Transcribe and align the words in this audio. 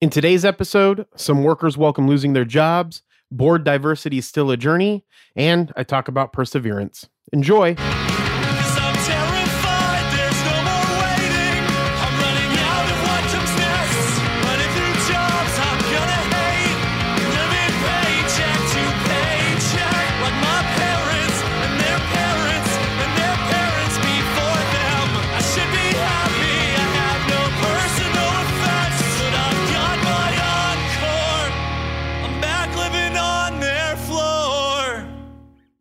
In 0.00 0.08
today's 0.08 0.46
episode, 0.46 1.04
some 1.14 1.44
workers 1.44 1.76
welcome 1.76 2.08
losing 2.08 2.32
their 2.32 2.46
jobs, 2.46 3.02
board 3.30 3.64
diversity 3.64 4.16
is 4.16 4.26
still 4.26 4.50
a 4.50 4.56
journey, 4.56 5.04
and 5.36 5.70
I 5.76 5.82
talk 5.82 6.08
about 6.08 6.32
perseverance. 6.32 7.06
Enjoy. 7.34 7.76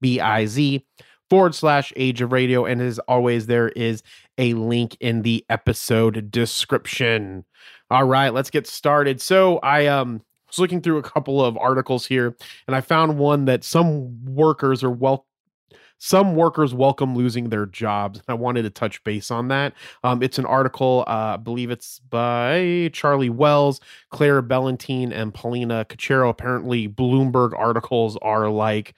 B 0.00 0.20
I 0.20 0.46
Z, 0.46 0.84
forward 1.30 1.54
slash 1.54 1.92
age 1.96 2.20
of 2.20 2.32
radio. 2.32 2.64
And 2.64 2.80
as 2.80 2.98
always, 3.00 3.46
there 3.46 3.68
is 3.70 4.02
a 4.38 4.54
link 4.54 4.96
in 5.00 5.22
the 5.22 5.44
episode 5.48 6.30
description. 6.30 7.44
All 7.90 8.04
right, 8.04 8.32
let's 8.32 8.50
get 8.50 8.66
started. 8.66 9.20
So 9.20 9.58
I 9.58 9.86
um 9.86 10.22
was 10.48 10.58
looking 10.58 10.80
through 10.80 10.98
a 10.98 11.02
couple 11.02 11.44
of 11.44 11.58
articles 11.58 12.06
here, 12.06 12.34
and 12.66 12.74
I 12.74 12.80
found 12.80 13.18
one 13.18 13.44
that 13.46 13.64
some 13.64 14.24
workers 14.24 14.82
are 14.82 14.90
well 14.90 15.26
some 15.98 16.34
workers 16.34 16.72
welcome 16.72 17.14
losing 17.14 17.48
their 17.48 17.66
jobs. 17.66 18.22
I 18.28 18.34
wanted 18.34 18.62
to 18.62 18.70
touch 18.70 19.02
base 19.04 19.30
on 19.30 19.48
that. 19.48 19.74
Um, 20.04 20.22
it's 20.22 20.38
an 20.38 20.46
article, 20.46 21.04
uh, 21.06 21.34
I 21.34 21.36
believe 21.36 21.70
it's 21.70 22.00
by 22.10 22.90
Charlie 22.92 23.30
Wells, 23.30 23.80
Claire 24.10 24.42
Ballentine, 24.42 25.12
and 25.12 25.34
Paulina 25.34 25.84
Cachero. 25.88 26.30
Apparently, 26.30 26.88
Bloomberg 26.88 27.58
articles 27.58 28.16
are 28.22 28.48
like 28.48 28.94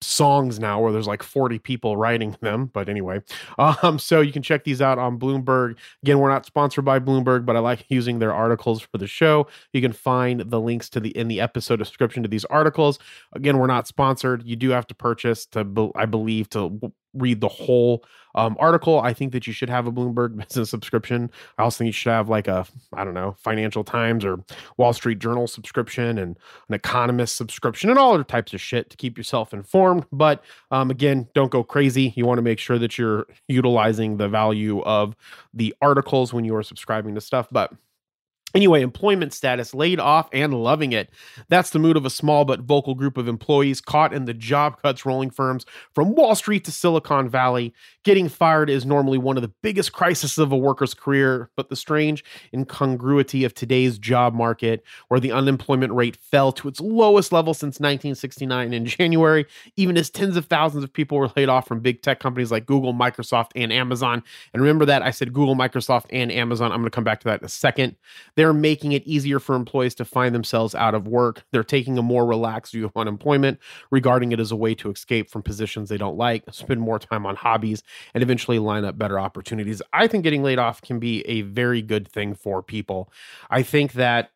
songs 0.00 0.60
now 0.60 0.80
where 0.80 0.92
there's 0.92 1.08
like 1.08 1.22
40 1.22 1.58
people 1.58 1.96
writing 1.96 2.36
them 2.40 2.66
but 2.66 2.88
anyway 2.88 3.20
um 3.58 3.98
so 3.98 4.20
you 4.20 4.32
can 4.32 4.42
check 4.42 4.64
these 4.64 4.80
out 4.80 4.98
on 4.98 5.18
bloomberg. 5.18 5.76
Again 6.02 6.18
we're 6.20 6.30
not 6.30 6.46
sponsored 6.46 6.84
by 6.84 7.00
bloomberg 7.00 7.44
but 7.44 7.56
i 7.56 7.58
like 7.58 7.84
using 7.88 8.18
their 8.18 8.32
articles 8.32 8.80
for 8.80 8.98
the 8.98 9.06
show. 9.06 9.46
You 9.72 9.80
can 9.80 9.92
find 9.92 10.40
the 10.40 10.60
links 10.60 10.88
to 10.90 11.00
the 11.00 11.10
in 11.16 11.28
the 11.28 11.40
episode 11.40 11.76
description 11.76 12.22
to 12.22 12.28
these 12.28 12.44
articles. 12.46 12.98
Again 13.32 13.58
we're 13.58 13.66
not 13.66 13.86
sponsored. 13.88 14.44
You 14.46 14.56
do 14.56 14.70
have 14.70 14.86
to 14.86 14.94
purchase 14.94 15.46
to 15.46 15.92
i 15.96 16.06
believe 16.06 16.48
to 16.50 16.92
read 17.14 17.40
the 17.40 17.48
whole 17.48 18.04
um, 18.34 18.56
article. 18.60 19.00
I 19.00 19.12
think 19.12 19.32
that 19.32 19.46
you 19.46 19.52
should 19.52 19.70
have 19.70 19.86
a 19.86 19.92
bloomberg 19.92 20.36
business 20.48 20.70
subscription. 20.70 21.30
I 21.58 21.62
also 21.62 21.78
think 21.78 21.88
you 21.88 21.92
should 21.92 22.12
have 22.12 22.28
like 22.28 22.48
a 22.48 22.66
i 22.94 23.04
don't 23.04 23.14
know 23.14 23.36
financial 23.38 23.84
times 23.84 24.24
or 24.24 24.38
wall 24.76 24.92
street 24.92 25.18
journal 25.18 25.46
subscription 25.46 26.18
and 26.18 26.38
an 26.68 26.74
economist 26.74 27.36
subscription 27.36 27.90
and 27.90 27.98
all 27.98 28.14
other 28.14 28.24
types 28.24 28.54
of 28.54 28.60
shit 28.60 28.90
to 28.90 28.96
keep 28.96 29.18
yourself 29.18 29.52
informed. 29.52 30.06
But 30.12 30.42
um, 30.70 30.90
again 30.90 31.28
don't 31.34 31.50
go 31.50 31.62
crazy. 31.62 32.12
You 32.16 32.26
want 32.26 32.38
to 32.38 32.42
make 32.42 32.58
sure 32.58 32.78
that 32.78 32.98
you're 32.98 33.26
utilizing 33.48 34.16
the 34.16 34.28
value 34.28 34.82
of 34.82 35.16
the 35.54 35.74
articles 35.80 36.32
when 36.32 36.44
you 36.44 36.54
are 36.56 36.62
subscribing 36.62 37.14
to 37.14 37.20
stuff. 37.20 37.48
But 37.50 37.72
Anyway, 38.54 38.82
employment 38.82 39.32
status 39.32 39.74
laid 39.74 40.00
off 40.00 40.28
and 40.32 40.54
loving 40.54 40.92
it. 40.92 41.10
That's 41.48 41.70
the 41.70 41.78
mood 41.78 41.96
of 41.96 42.04
a 42.04 42.10
small 42.10 42.44
but 42.44 42.60
vocal 42.60 42.94
group 42.94 43.16
of 43.16 43.28
employees 43.28 43.80
caught 43.80 44.12
in 44.12 44.24
the 44.24 44.34
job 44.34 44.80
cuts 44.82 45.06
rolling 45.06 45.30
firms 45.30 45.64
from 45.94 46.14
Wall 46.14 46.34
Street 46.34 46.64
to 46.64 46.72
Silicon 46.72 47.28
Valley. 47.28 47.72
Getting 48.02 48.28
fired 48.28 48.68
is 48.68 48.84
normally 48.84 49.18
one 49.18 49.36
of 49.36 49.42
the 49.42 49.52
biggest 49.62 49.92
crises 49.92 50.36
of 50.38 50.50
a 50.50 50.56
worker's 50.56 50.94
career, 50.94 51.50
but 51.56 51.68
the 51.68 51.76
strange 51.76 52.24
incongruity 52.52 53.44
of 53.44 53.54
today's 53.54 53.98
job 53.98 54.34
market, 54.34 54.84
where 55.08 55.20
the 55.20 55.32
unemployment 55.32 55.92
rate 55.92 56.16
fell 56.16 56.50
to 56.52 56.66
its 56.66 56.80
lowest 56.80 57.30
level 57.30 57.54
since 57.54 57.78
1969 57.78 58.72
in 58.72 58.86
January, 58.86 59.46
even 59.76 59.96
as 59.96 60.10
tens 60.10 60.36
of 60.36 60.46
thousands 60.46 60.82
of 60.82 60.92
people 60.92 61.18
were 61.18 61.30
laid 61.36 61.48
off 61.48 61.68
from 61.68 61.80
big 61.80 62.02
tech 62.02 62.18
companies 62.18 62.50
like 62.50 62.66
Google, 62.66 62.92
Microsoft, 62.92 63.50
and 63.54 63.72
Amazon. 63.72 64.22
And 64.52 64.62
remember 64.62 64.86
that 64.86 65.02
I 65.02 65.10
said 65.10 65.32
Google, 65.32 65.54
Microsoft, 65.54 66.06
and 66.10 66.32
Amazon. 66.32 66.72
I'm 66.72 66.78
going 66.78 66.90
to 66.90 66.94
come 66.94 67.04
back 67.04 67.20
to 67.20 67.28
that 67.28 67.40
in 67.40 67.44
a 67.44 67.48
second 67.48 67.96
they're 68.40 68.54
making 68.54 68.92
it 68.92 69.06
easier 69.06 69.38
for 69.38 69.54
employees 69.54 69.94
to 69.96 70.04
find 70.06 70.34
themselves 70.34 70.74
out 70.74 70.94
of 70.94 71.06
work. 71.06 71.44
They're 71.52 71.62
taking 71.62 71.98
a 71.98 72.02
more 72.02 72.24
relaxed 72.24 72.72
view 72.72 72.86
of 72.86 72.96
unemployment, 72.96 73.58
regarding 73.90 74.32
it 74.32 74.40
as 74.40 74.50
a 74.50 74.56
way 74.56 74.74
to 74.76 74.90
escape 74.90 75.28
from 75.28 75.42
positions 75.42 75.90
they 75.90 75.98
don't 75.98 76.16
like, 76.16 76.44
spend 76.50 76.80
more 76.80 76.98
time 76.98 77.26
on 77.26 77.36
hobbies, 77.36 77.82
and 78.14 78.22
eventually 78.22 78.58
line 78.58 78.86
up 78.86 78.96
better 78.96 79.20
opportunities. 79.20 79.82
I 79.92 80.06
think 80.06 80.24
getting 80.24 80.42
laid 80.42 80.58
off 80.58 80.80
can 80.80 80.98
be 80.98 81.20
a 81.28 81.42
very 81.42 81.82
good 81.82 82.08
thing 82.08 82.32
for 82.32 82.62
people. 82.62 83.12
I 83.50 83.62
think 83.62 83.92
that 83.92 84.30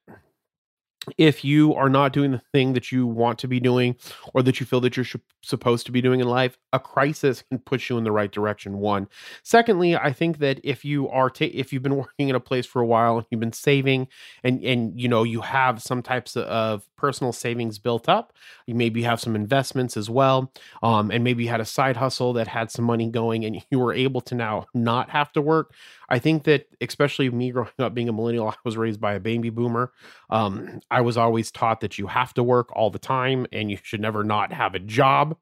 if 1.18 1.44
you 1.44 1.74
are 1.74 1.88
not 1.88 2.12
doing 2.12 2.32
the 2.32 2.42
thing 2.52 2.72
that 2.74 2.92
you 2.92 3.06
want 3.06 3.38
to 3.40 3.48
be 3.48 3.60
doing 3.60 3.96
or 4.32 4.42
that 4.42 4.60
you 4.60 4.66
feel 4.66 4.80
that 4.80 4.96
you're 4.96 5.04
sh- 5.04 5.16
supposed 5.42 5.86
to 5.86 5.92
be 5.92 6.00
doing 6.00 6.20
in 6.20 6.28
life 6.28 6.56
a 6.72 6.78
crisis 6.78 7.42
can 7.50 7.58
push 7.58 7.90
you 7.90 7.98
in 7.98 8.04
the 8.04 8.12
right 8.12 8.32
direction 8.32 8.78
one. 8.78 9.08
Secondly 9.42 9.96
i 9.96 10.12
think 10.12 10.38
that 10.38 10.60
if 10.64 10.84
you 10.84 11.08
are 11.08 11.30
ta- 11.30 11.46
if 11.52 11.72
you've 11.72 11.82
been 11.82 11.96
working 12.04 12.28
in 12.28 12.34
a 12.34 12.40
place 12.40 12.66
for 12.66 12.80
a 12.80 12.86
while 12.86 13.18
and 13.18 13.26
you've 13.30 13.40
been 13.40 13.52
saving 13.52 14.08
and 14.42 14.62
and 14.64 15.00
you 15.00 15.08
know 15.08 15.22
you 15.22 15.40
have 15.40 15.82
some 15.82 16.02
types 16.02 16.36
of 16.36 16.86
personal 17.04 17.32
savings 17.32 17.78
built 17.78 18.08
up 18.08 18.32
you 18.66 18.74
maybe 18.74 19.02
have 19.02 19.20
some 19.20 19.34
investments 19.36 19.96
as 19.96 20.08
well 20.08 20.52
um, 20.82 21.10
and 21.10 21.22
maybe 21.24 21.44
you 21.44 21.50
had 21.50 21.60
a 21.60 21.64
side 21.64 21.96
hustle 21.96 22.32
that 22.32 22.48
had 22.48 22.70
some 22.70 22.84
money 22.84 23.08
going 23.08 23.44
and 23.44 23.62
you 23.70 23.78
were 23.78 23.92
able 23.92 24.20
to 24.20 24.34
now 24.34 24.64
not 24.74 25.10
have 25.10 25.32
to 25.32 25.40
work 25.40 25.72
i 26.08 26.18
think 26.18 26.44
that 26.44 26.66
especially 26.80 27.28
me 27.30 27.50
growing 27.50 27.70
up 27.78 27.94
being 27.94 28.08
a 28.08 28.12
millennial 28.12 28.48
i 28.52 28.54
was 28.64 28.76
raised 28.76 29.00
by 29.00 29.14
a 29.14 29.20
baby 29.20 29.50
boomer 29.50 29.92
um, 30.30 30.80
I 30.90 31.00
was 31.00 31.16
always 31.16 31.50
taught 31.50 31.80
that 31.80 31.98
you 31.98 32.06
have 32.08 32.34
to 32.34 32.42
work 32.42 32.70
all 32.74 32.90
the 32.90 32.98
time 32.98 33.46
and 33.52 33.70
you 33.70 33.78
should 33.82 34.00
never 34.00 34.24
not 34.24 34.52
have 34.52 34.74
a 34.74 34.78
job. 34.78 35.36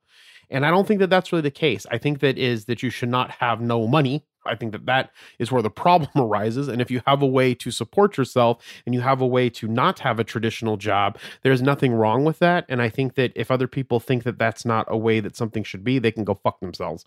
And 0.51 0.67
I 0.67 0.71
don't 0.71 0.87
think 0.87 1.01
that 1.01 1.11
that's 1.11 1.33
really 1.33 1.43
the 1.43 1.51
case. 1.51 1.87
I 1.91 1.99
think 1.99 2.21
that 2.21 2.37
is 2.37 2.67
that 2.67 2.83
you 2.83 2.91
should 2.91 3.09
not 3.09 3.31
have 3.33 3.61
no 3.61 3.87
money 3.87 4.27
I 4.47 4.55
think 4.55 4.73
that 4.73 4.87
that 4.87 5.11
is 5.39 5.53
where 5.53 5.63
the 5.63 5.71
problem 5.71 6.11
arises. 6.17 6.69
And 6.69 6.81
if 6.81 6.91
you 6.91 7.03
have 7.07 7.23
a 7.23 7.27
way 7.27 7.55
to 7.55 7.71
support 7.71 8.17
yourself 8.17 8.65
and 8.87 8.95
you 8.95 9.01
have 9.01 9.21
a 9.21 9.27
way 9.27 9.49
to 9.51 9.69
not 9.69 10.01
have 10.01 10.19
a 10.19 10.25
traditional 10.25 10.77
job, 10.77 11.19
there's 11.43 11.63
nothing 11.63 11.93
wrong 11.93 12.25
with 12.25 12.39
that. 12.41 12.65
And 12.69 12.83
I 12.83 12.89
think 12.89 13.15
that 13.15 13.33
if 13.35 13.51
other 13.51 13.69
people 13.69 14.01
think 14.01 14.25
that 14.25 14.39
that's 14.39 14.65
not 14.65 14.87
a 14.89 14.97
way 14.97 15.21
that 15.21 15.37
something 15.37 15.65
should 15.65 15.85
be, 15.85 15.99
they 15.99 16.11
can 16.11 16.25
go 16.25 16.35
fuck 16.35 16.61
themselves 16.61 17.05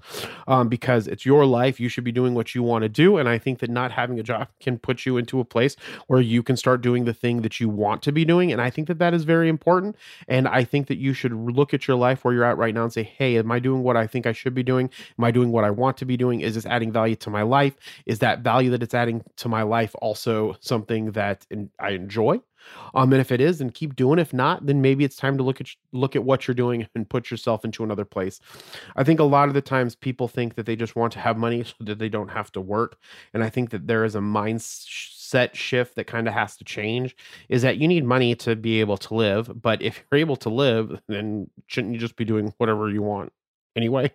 um, 0.48 0.70
because 0.70 1.08
it's 1.08 1.26
your 1.26 1.46
life. 1.46 1.80
You 1.80 1.90
should 1.90 2.04
be 2.04 2.12
doing 2.12 2.34
what 2.34 2.56
you 2.56 2.64
want 2.64 2.84
to 2.84 2.90
do. 2.90 3.18
And 3.18 3.28
I 3.28 3.38
think 3.38 3.60
that 3.60 3.70
not 3.70 3.92
having 3.92 4.20
a 4.20 4.24
job 4.24 4.48
can 4.60 4.78
put 4.78 5.06
you 5.06 5.18
into 5.18 5.40
a 5.40 5.46
place 5.46 5.76
where 6.08 6.22
you 6.22 6.44
can 6.44 6.58
start 6.58 6.82
doing 6.82 7.06
the 7.06 7.14
thing 7.14 7.42
that 7.42 7.60
you 7.60 7.70
want 7.70 8.02
to 8.04 8.12
be 8.12 8.26
doing. 8.26 8.52
And 8.52 8.62
I 8.62 8.70
think 8.70 8.88
that 8.88 9.00
that 9.00 9.14
is 9.14 9.24
very 9.24 9.50
important. 9.50 9.96
And 10.28 10.48
I 10.48 10.64
think 10.64 10.88
that 10.88 10.98
you 10.98 11.14
should 11.14 11.34
look 11.34 11.74
at 11.74 11.88
your 11.88 11.98
life 11.98 12.24
where 12.24 12.34
you're 12.34 12.44
at 12.44 12.58
right 12.58 12.74
now 12.74 12.84
and 12.84 12.94
say, 12.94 13.04
hey, 13.04 13.38
am 13.38 13.52
I 13.52 13.60
doing 13.60 13.84
what 13.84 13.98
I 13.98 14.08
think 14.08 14.26
I 14.26 14.32
should 14.32 14.54
be 14.54 14.64
doing? 14.64 14.90
Am 15.18 15.26
I 15.26 15.32
doing 15.32 15.52
what 15.52 15.64
I 15.64 15.72
want 15.72 15.98
to 15.98 16.06
be 16.06 16.18
doing? 16.18 16.42
Is 16.42 16.56
this 16.56 16.66
adding 16.66 16.92
value 16.92 17.16
to 17.26 17.30
my 17.30 17.42
life? 17.44 17.76
Is 18.06 18.20
that 18.20 18.40
value 18.40 18.72
that 18.72 18.82
it's 18.82 18.94
adding 18.94 19.24
to 19.38 19.50
my 19.50 19.64
life 19.64 19.94
also 20.02 20.56
something 20.62 21.12
that 21.12 21.46
in, 21.52 21.70
I 21.80 21.92
enjoy? 21.92 22.40
Um, 22.94 23.12
and 23.14 23.22
if 23.22 23.32
it 23.32 23.42
is, 23.42 23.60
then 23.60 23.70
keep 23.70 23.96
doing. 23.96 24.20
If 24.20 24.34
not, 24.34 24.66
then 24.66 24.82
maybe 24.82 25.04
it's 25.04 25.16
time 25.16 25.38
to 25.38 25.44
look 25.44 25.62
at 25.62 25.68
look 25.92 26.16
at 26.16 26.24
what 26.24 26.48
you're 26.48 26.56
doing 26.56 26.88
and 26.96 27.10
put 27.10 27.30
yourself 27.30 27.66
into 27.66 27.84
another 27.84 28.06
place. 28.06 28.40
I 28.96 29.04
think 29.04 29.20
a 29.20 29.24
lot 29.24 29.48
of 29.48 29.54
the 29.54 29.62
times 29.62 29.96
people 29.96 30.28
think 30.28 30.56
that 30.56 30.66
they 30.66 30.76
just 30.76 30.96
want 30.96 31.14
to 31.14 31.20
have 31.20 31.38
money 31.38 31.64
so 31.66 31.76
that 31.82 32.00
they 32.00 32.10
don't 32.10 32.30
have 32.30 32.52
to 32.54 32.62
work, 32.62 32.98
and 33.34 33.44
I 33.44 33.50
think 33.50 33.70
that 33.72 33.88
there 33.88 34.06
is 34.06 34.16
a 34.16 34.20
mindset 34.20 35.54
shift 35.54 35.96
that 35.96 36.08
kind 36.08 36.28
of 36.28 36.34
has 36.34 36.56
to 36.58 36.64
change. 36.64 37.16
Is 37.50 37.62
that 37.62 37.78
you 37.78 37.88
need 37.88 38.06
money 38.06 38.36
to 38.36 38.56
be 38.56 38.80
able 38.80 38.98
to 38.98 39.14
live, 39.14 39.62
but 39.62 39.82
if 39.82 40.04
you're 40.12 40.20
able 40.20 40.38
to 40.38 40.50
live, 40.50 41.00
then 41.08 41.50
shouldn't 41.68 41.94
you 41.94 42.00
just 42.00 42.16
be 42.16 42.26
doing 42.26 42.54
whatever 42.58 42.90
you 42.90 43.02
want? 43.02 43.32
Anyway. 43.76 44.12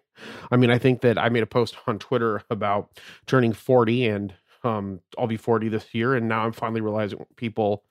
I 0.50 0.56
mean, 0.56 0.70
I 0.70 0.78
think 0.78 1.00
that 1.02 1.18
I 1.18 1.28
made 1.28 1.42
a 1.42 1.46
post 1.46 1.76
on 1.86 1.98
Twitter 1.98 2.42
about 2.50 2.90
turning 3.26 3.52
40 3.52 4.06
and 4.06 4.34
um, 4.62 5.00
I'll 5.18 5.26
be 5.26 5.36
40 5.36 5.68
this 5.68 5.94
year. 5.94 6.14
And 6.14 6.28
now 6.28 6.44
I'm 6.44 6.52
finally 6.52 6.80
realizing 6.80 7.24
people 7.36 7.84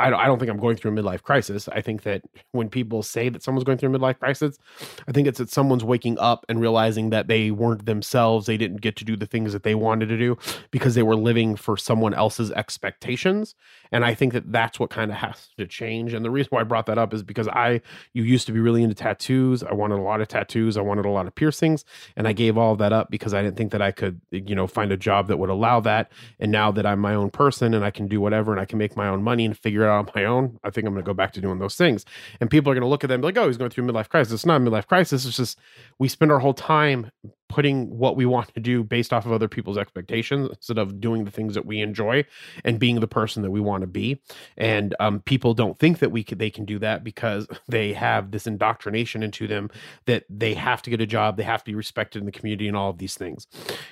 I 0.00 0.10
don't, 0.10 0.20
I 0.20 0.26
don't 0.26 0.38
think 0.38 0.50
I'm 0.50 0.58
going 0.58 0.76
through 0.76 0.92
a 0.92 1.02
midlife 1.02 1.22
crisis. 1.22 1.68
I 1.68 1.80
think 1.80 2.02
that 2.02 2.22
when 2.52 2.68
people 2.68 3.02
say 3.02 3.28
that 3.28 3.42
someone's 3.42 3.64
going 3.64 3.78
through 3.78 3.94
a 3.94 3.98
midlife 3.98 4.18
crisis, 4.18 4.58
I 5.06 5.12
think 5.12 5.28
it's 5.28 5.38
that 5.38 5.50
someone's 5.50 5.84
waking 5.84 6.18
up 6.18 6.46
and 6.48 6.60
realizing 6.60 7.10
that 7.10 7.28
they 7.28 7.50
weren't 7.50 7.86
themselves. 7.86 8.46
They 8.46 8.56
didn't 8.56 8.80
get 8.80 8.96
to 8.96 9.04
do 9.04 9.16
the 9.16 9.26
things 9.26 9.52
that 9.52 9.62
they 9.62 9.74
wanted 9.74 10.06
to 10.06 10.16
do 10.16 10.38
because 10.70 10.94
they 10.94 11.02
were 11.02 11.16
living 11.16 11.56
for 11.56 11.76
someone 11.76 12.14
else's 12.14 12.50
expectations. 12.52 13.54
And 13.92 14.04
I 14.04 14.14
think 14.14 14.32
that 14.32 14.50
that's 14.50 14.80
what 14.80 14.90
kind 14.90 15.10
of 15.10 15.18
has 15.18 15.48
to 15.58 15.66
change. 15.66 16.14
And 16.14 16.24
the 16.24 16.30
reason 16.30 16.48
why 16.50 16.60
I 16.60 16.64
brought 16.64 16.86
that 16.86 16.98
up 16.98 17.12
is 17.12 17.22
because 17.22 17.48
I, 17.48 17.80
you 18.14 18.22
used 18.22 18.46
to 18.46 18.52
be 18.52 18.60
really 18.60 18.82
into 18.82 18.94
tattoos. 18.94 19.62
I 19.62 19.74
wanted 19.74 19.96
a 19.96 20.02
lot 20.02 20.20
of 20.20 20.28
tattoos. 20.28 20.76
I 20.76 20.80
wanted 20.80 21.04
a 21.04 21.10
lot 21.10 21.26
of 21.26 21.34
piercings. 21.34 21.84
And 22.16 22.26
I 22.26 22.32
gave 22.32 22.56
all 22.56 22.72
of 22.72 22.78
that 22.78 22.92
up 22.92 23.10
because 23.10 23.34
I 23.34 23.42
didn't 23.42 23.56
think 23.56 23.72
that 23.72 23.82
I 23.82 23.92
could, 23.92 24.20
you 24.30 24.54
know, 24.54 24.66
find 24.66 24.92
a 24.92 24.96
job 24.96 25.26
that 25.28 25.38
would 25.38 25.50
allow 25.50 25.80
that. 25.80 26.10
And 26.38 26.50
now 26.50 26.70
that 26.72 26.86
I'm 26.86 27.00
my 27.00 27.14
own 27.14 27.30
person 27.30 27.74
and 27.74 27.84
I 27.84 27.90
can 27.90 28.08
do 28.08 28.20
whatever 28.20 28.52
and 28.52 28.60
I 28.60 28.64
can 28.64 28.78
make 28.78 28.96
my 28.96 29.08
own 29.08 29.22
money 29.22 29.44
and 29.44 29.56
figure 29.56 29.82
it 29.82 29.89
out 29.90 30.08
on 30.08 30.12
my 30.14 30.24
own, 30.24 30.58
I 30.64 30.70
think 30.70 30.86
I'm 30.86 30.94
going 30.94 31.04
to 31.04 31.08
go 31.08 31.14
back 31.14 31.32
to 31.32 31.40
doing 31.40 31.58
those 31.58 31.76
things. 31.76 32.04
And 32.40 32.50
people 32.50 32.70
are 32.70 32.74
going 32.74 32.82
to 32.82 32.88
look 32.88 33.04
at 33.04 33.08
them 33.08 33.20
like, 33.20 33.36
oh, 33.36 33.46
he's 33.46 33.56
going 33.56 33.70
through 33.70 33.88
a 33.88 33.92
midlife 33.92 34.08
crisis. 34.08 34.32
It's 34.32 34.46
not 34.46 34.60
a 34.60 34.64
midlife 34.64 34.86
crisis. 34.86 35.26
It's 35.26 35.36
just 35.36 35.58
we 35.98 36.08
spend 36.08 36.32
our 36.32 36.38
whole 36.38 36.54
time 36.54 37.10
putting 37.50 37.98
what 37.98 38.16
we 38.16 38.24
want 38.24 38.54
to 38.54 38.60
do 38.60 38.84
based 38.84 39.12
off 39.12 39.26
of 39.26 39.32
other 39.32 39.48
people's 39.48 39.76
expectations 39.76 40.48
instead 40.50 40.78
of 40.78 41.00
doing 41.00 41.24
the 41.24 41.32
things 41.32 41.54
that 41.54 41.66
we 41.66 41.80
enjoy 41.80 42.24
and 42.64 42.78
being 42.78 43.00
the 43.00 43.08
person 43.08 43.42
that 43.42 43.50
we 43.50 43.60
want 43.60 43.80
to 43.80 43.88
be. 43.88 44.22
And 44.56 44.94
um, 45.00 45.20
people 45.20 45.52
don't 45.52 45.78
think 45.78 45.98
that 45.98 46.12
we 46.12 46.22
could, 46.22 46.38
they 46.38 46.50
can 46.50 46.64
do 46.64 46.78
that 46.78 47.02
because 47.02 47.48
they 47.68 47.92
have 47.92 48.30
this 48.30 48.46
indoctrination 48.46 49.22
into 49.22 49.48
them 49.48 49.68
that 50.06 50.24
they 50.30 50.54
have 50.54 50.80
to 50.82 50.90
get 50.90 51.00
a 51.00 51.06
job, 51.06 51.36
they 51.36 51.42
have 51.42 51.64
to 51.64 51.70
be 51.70 51.74
respected 51.74 52.20
in 52.20 52.26
the 52.26 52.32
community, 52.32 52.68
and 52.68 52.76
all 52.76 52.90
of 52.90 52.98
these 52.98 53.16
things. 53.16 53.48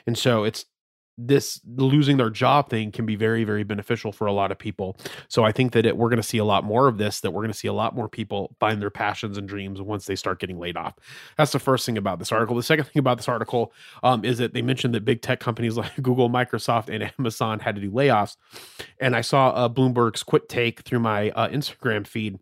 And 0.07 0.17
so 0.17 0.45
it's 0.45 0.65
this 1.21 1.61
losing 1.67 2.17
their 2.17 2.31
job 2.31 2.71
thing 2.71 2.93
can 2.93 3.05
be 3.05 3.17
very 3.17 3.43
very 3.43 3.65
beneficial 3.65 4.13
for 4.13 4.27
a 4.27 4.33
lot 4.33 4.53
of 4.53 4.59
people. 4.59 4.97
So 5.29 5.45
i 5.45 5.51
think 5.51 5.73
that 5.73 5.85
it, 5.85 5.97
we're 5.97 6.09
going 6.09 6.23
to 6.23 6.29
see 6.29 6.39
a 6.39 6.45
lot 6.45 6.63
more 6.65 6.87
of 6.87 6.97
this 6.97 7.21
that 7.21 7.33
we're 7.33 7.43
going 7.43 7.53
to 7.53 7.59
see 7.59 7.67
a 7.69 7.73
lot 7.73 7.95
more 7.95 8.09
people 8.09 8.55
find 8.61 8.81
their 8.81 8.91
passions 8.91 9.37
and 9.37 9.49
dreams 9.49 9.83
once 9.83 10.07
they 10.07 10.15
start 10.15 10.39
getting 10.39 10.59
laid 10.59 10.77
off. 10.77 10.95
That's 11.37 11.53
the 11.53 11.59
first 11.59 11.85
thing 11.85 11.99
about 11.99 12.21
this 12.21 12.31
article. 12.31 12.55
The 12.55 12.63
second 12.63 12.85
thing 12.85 13.01
about 13.01 13.19
this 13.19 13.29
article 13.29 13.73
um, 14.05 14.25
is 14.25 14.39
that 14.39 14.55
they 14.55 14.63
mentioned 14.63 14.95
that 14.95 15.05
big 15.05 15.21
tech 15.21 15.41
companies 15.41 15.77
like 15.77 15.97
google 15.97 16.31
microsoft 16.31 16.89
and 16.89 17.13
amazon 17.19 17.59
had 17.59 17.75
to 17.75 17.81
do 17.81 17.91
layoffs. 17.91 18.37
And 19.01 19.17
i 19.17 19.21
saw 19.21 19.49
uh, 19.51 19.69
bloomberg's 19.69 20.23
Quicktake 20.23 20.83
through 20.83 21.01
my 21.01 21.31
uh, 21.31 21.49
instagram 21.49 22.07
feed 22.07 22.39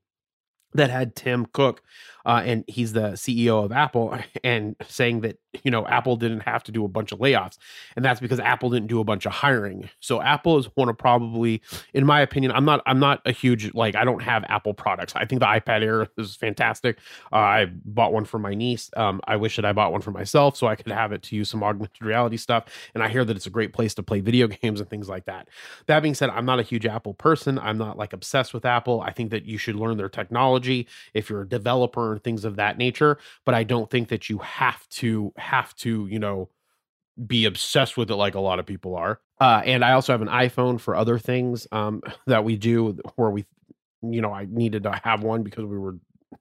that 0.74 0.90
had 0.90 1.16
tim 1.16 1.46
cook 1.46 1.82
uh, 2.26 2.42
and 2.44 2.64
he's 2.66 2.92
the 2.92 3.12
CEO 3.12 3.64
of 3.64 3.72
Apple, 3.72 4.18
and 4.44 4.76
saying 4.86 5.20
that 5.20 5.38
you 5.62 5.70
know 5.70 5.86
Apple 5.86 6.16
didn't 6.16 6.40
have 6.40 6.62
to 6.64 6.72
do 6.72 6.84
a 6.84 6.88
bunch 6.88 7.12
of 7.12 7.20
layoffs, 7.20 7.56
and 7.94 8.04
that's 8.04 8.20
because 8.20 8.40
Apple 8.40 8.68
didn't 8.68 8.88
do 8.88 9.00
a 9.00 9.04
bunch 9.04 9.24
of 9.24 9.32
hiring. 9.32 9.88
So 10.00 10.20
Apple 10.20 10.58
is 10.58 10.68
one 10.74 10.88
of 10.88 10.98
probably, 10.98 11.62
in 11.94 12.04
my 12.04 12.20
opinion, 12.20 12.52
I'm 12.52 12.64
not 12.64 12.82
I'm 12.84 12.98
not 12.98 13.22
a 13.24 13.32
huge 13.32 13.72
like 13.74 13.94
I 13.94 14.04
don't 14.04 14.22
have 14.22 14.44
Apple 14.48 14.74
products. 14.74 15.14
I 15.16 15.24
think 15.24 15.40
the 15.40 15.46
iPad 15.46 15.82
Air 15.82 16.08
is 16.18 16.36
fantastic. 16.36 16.98
Uh, 17.32 17.36
I 17.36 17.66
bought 17.84 18.12
one 18.12 18.24
for 18.24 18.38
my 18.38 18.54
niece. 18.54 18.90
Um, 18.96 19.20
I 19.26 19.36
wish 19.36 19.56
that 19.56 19.64
I 19.64 19.72
bought 19.72 19.92
one 19.92 20.00
for 20.00 20.10
myself 20.10 20.56
so 20.56 20.66
I 20.66 20.74
could 20.74 20.90
have 20.90 21.12
it 21.12 21.22
to 21.24 21.36
use 21.36 21.48
some 21.48 21.62
augmented 21.62 22.04
reality 22.04 22.36
stuff. 22.36 22.64
And 22.94 23.02
I 23.02 23.08
hear 23.08 23.24
that 23.24 23.36
it's 23.36 23.46
a 23.46 23.50
great 23.50 23.72
place 23.72 23.94
to 23.94 24.02
play 24.02 24.20
video 24.20 24.46
games 24.62 24.80
and 24.80 24.90
things 24.90 25.08
like 25.08 25.26
that. 25.26 25.48
That 25.86 26.00
being 26.00 26.14
said, 26.14 26.30
I'm 26.30 26.44
not 26.44 26.58
a 26.58 26.62
huge 26.64 26.86
Apple 26.86 27.14
person. 27.14 27.58
I'm 27.58 27.78
not 27.78 27.96
like 27.96 28.12
obsessed 28.12 28.52
with 28.52 28.64
Apple. 28.64 29.00
I 29.00 29.12
think 29.12 29.30
that 29.30 29.44
you 29.44 29.58
should 29.58 29.76
learn 29.76 29.96
their 29.96 30.08
technology 30.08 30.88
if 31.14 31.30
you're 31.30 31.42
a 31.42 31.48
developer 31.48 32.15
things 32.18 32.44
of 32.44 32.56
that 32.56 32.78
nature. 32.78 33.18
But 33.44 33.54
I 33.54 33.64
don't 33.64 33.90
think 33.90 34.08
that 34.08 34.28
you 34.28 34.38
have 34.38 34.88
to 34.90 35.32
have 35.36 35.74
to, 35.76 36.06
you 36.06 36.18
know, 36.18 36.50
be 37.24 37.46
obsessed 37.46 37.96
with 37.96 38.10
it 38.10 38.16
like 38.16 38.34
a 38.34 38.40
lot 38.40 38.58
of 38.58 38.66
people 38.66 38.94
are. 38.94 39.20
Uh, 39.40 39.62
and 39.64 39.84
I 39.84 39.92
also 39.92 40.12
have 40.12 40.22
an 40.22 40.28
iPhone 40.28 40.80
for 40.80 40.94
other 40.94 41.18
things 41.18 41.66
um, 41.72 42.02
that 42.26 42.44
we 42.44 42.56
do 42.56 42.98
where 43.16 43.30
we, 43.30 43.44
you 44.02 44.20
know, 44.20 44.32
I 44.32 44.46
needed 44.48 44.82
to 44.84 45.00
have 45.02 45.22
one 45.22 45.42
because 45.42 45.64
we 45.64 45.78
were 45.78 45.96